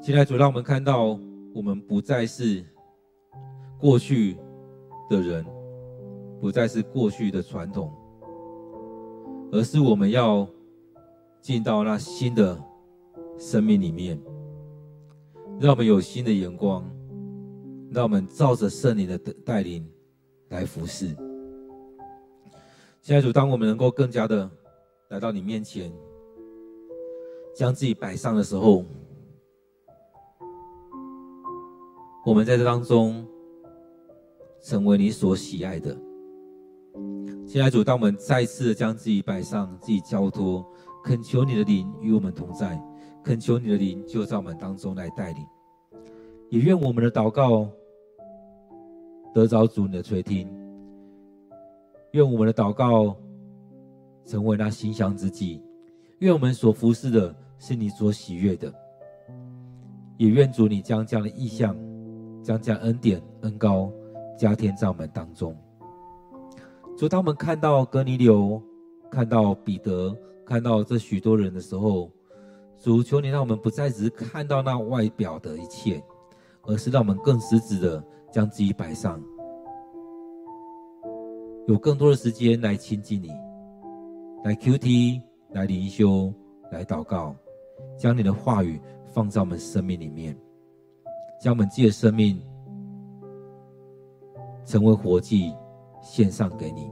[0.00, 1.18] 现在主让我们看到，
[1.54, 2.64] 我们不再是
[3.78, 4.38] 过去
[5.10, 5.44] 的人，
[6.40, 7.92] 不再是过去的传统，
[9.52, 10.48] 而是我们要
[11.42, 12.58] 进到那新的
[13.36, 14.18] 生命里面，
[15.60, 16.82] 让我们有新的眼光。
[17.94, 19.88] 让我们照着圣灵的带领
[20.48, 21.06] 来服侍。
[23.00, 24.50] 现在主，当我们能够更加的
[25.10, 25.92] 来到你面前，
[27.54, 28.84] 将自己摆上的时候，
[32.26, 33.24] 我们在这当中
[34.60, 35.96] 成为你所喜爱的。
[37.46, 40.66] 现在主，当我们再次将自己摆上，自己交托，
[41.04, 42.82] 恳求你的灵与我们同在，
[43.22, 45.46] 恳求你的灵就在我们当中来带领，
[46.50, 47.70] 也愿我们的祷告。
[49.34, 50.48] 得着主你的垂听，
[52.12, 53.16] 愿我们的祷告
[54.24, 55.60] 成为那馨香之际，
[56.20, 58.72] 愿我们所服侍的是你所喜悦的，
[60.18, 61.76] 也愿主你将这样的意象，
[62.44, 63.90] 将这样恩典恩膏
[64.38, 65.52] 加添在我们当中。
[66.96, 68.62] 主，当我们看到哥尼流，
[69.10, 70.16] 看到彼得，
[70.46, 72.08] 看到这许多人的时候，
[72.78, 76.00] 主求你让我们不再只是看到那外表的一切，
[76.62, 78.04] 而是让我们更实质的。
[78.34, 79.22] 将自己摆上，
[81.68, 83.28] 有更多的时间来亲近你，
[84.42, 86.34] 来 QT，来灵修，
[86.68, 87.32] 来祷告，
[87.96, 90.36] 将你的话语放在我们生命里面，
[91.40, 92.42] 将我们自己的生命
[94.64, 95.54] 成为活祭
[96.02, 96.90] 献上给你。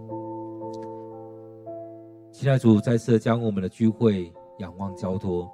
[2.31, 5.51] 期待主再次将我们的聚会仰望交托，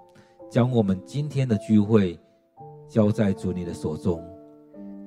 [0.51, 2.21] 将我们今天的聚会
[2.91, 4.23] 交在主你的手中。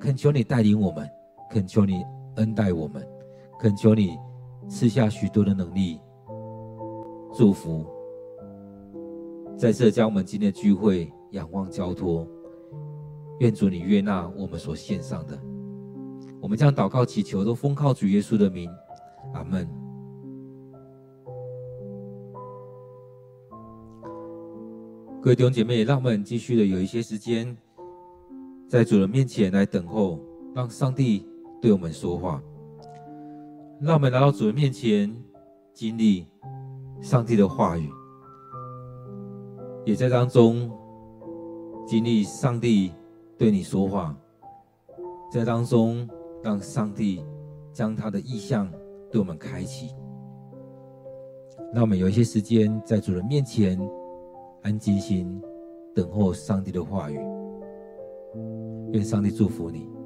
[0.01, 1.07] 恳求你带领我们，
[1.47, 2.03] 恳求你
[2.37, 3.07] 恩待我们，
[3.59, 4.17] 恳求你
[4.67, 6.01] 赐下许多的能力、
[7.31, 7.85] 祝福。
[9.55, 12.27] 在这将我们今天的聚会仰望交托，
[13.41, 15.39] 愿主你悦纳我们所献上的。
[16.41, 18.67] 我们将祷告祈求都奉靠主耶稣的名，
[19.35, 19.69] 阿门。
[25.21, 27.55] 各位弟兄姐妹，让我们继续的有一些时间。
[28.72, 30.17] 在主人面前来等候，
[30.55, 31.28] 让上帝
[31.61, 32.41] 对我们说话。
[33.82, 35.13] 让我们来到主人面前，
[35.74, 36.26] 经历
[37.01, 37.89] 上帝的话语，
[39.84, 40.72] 也在当中
[41.86, 42.93] 经历上帝
[43.38, 44.15] 对你说话，
[45.30, 46.07] 在当中
[46.41, 47.22] 让上帝
[47.74, 48.72] 将他的意象
[49.11, 49.93] 对我们开启。
[51.74, 53.78] 让我们有一些时间在主人面前
[54.61, 55.41] 安静心
[55.93, 57.19] 等候上帝的话语。
[58.93, 60.00] 愿上帝祝福你。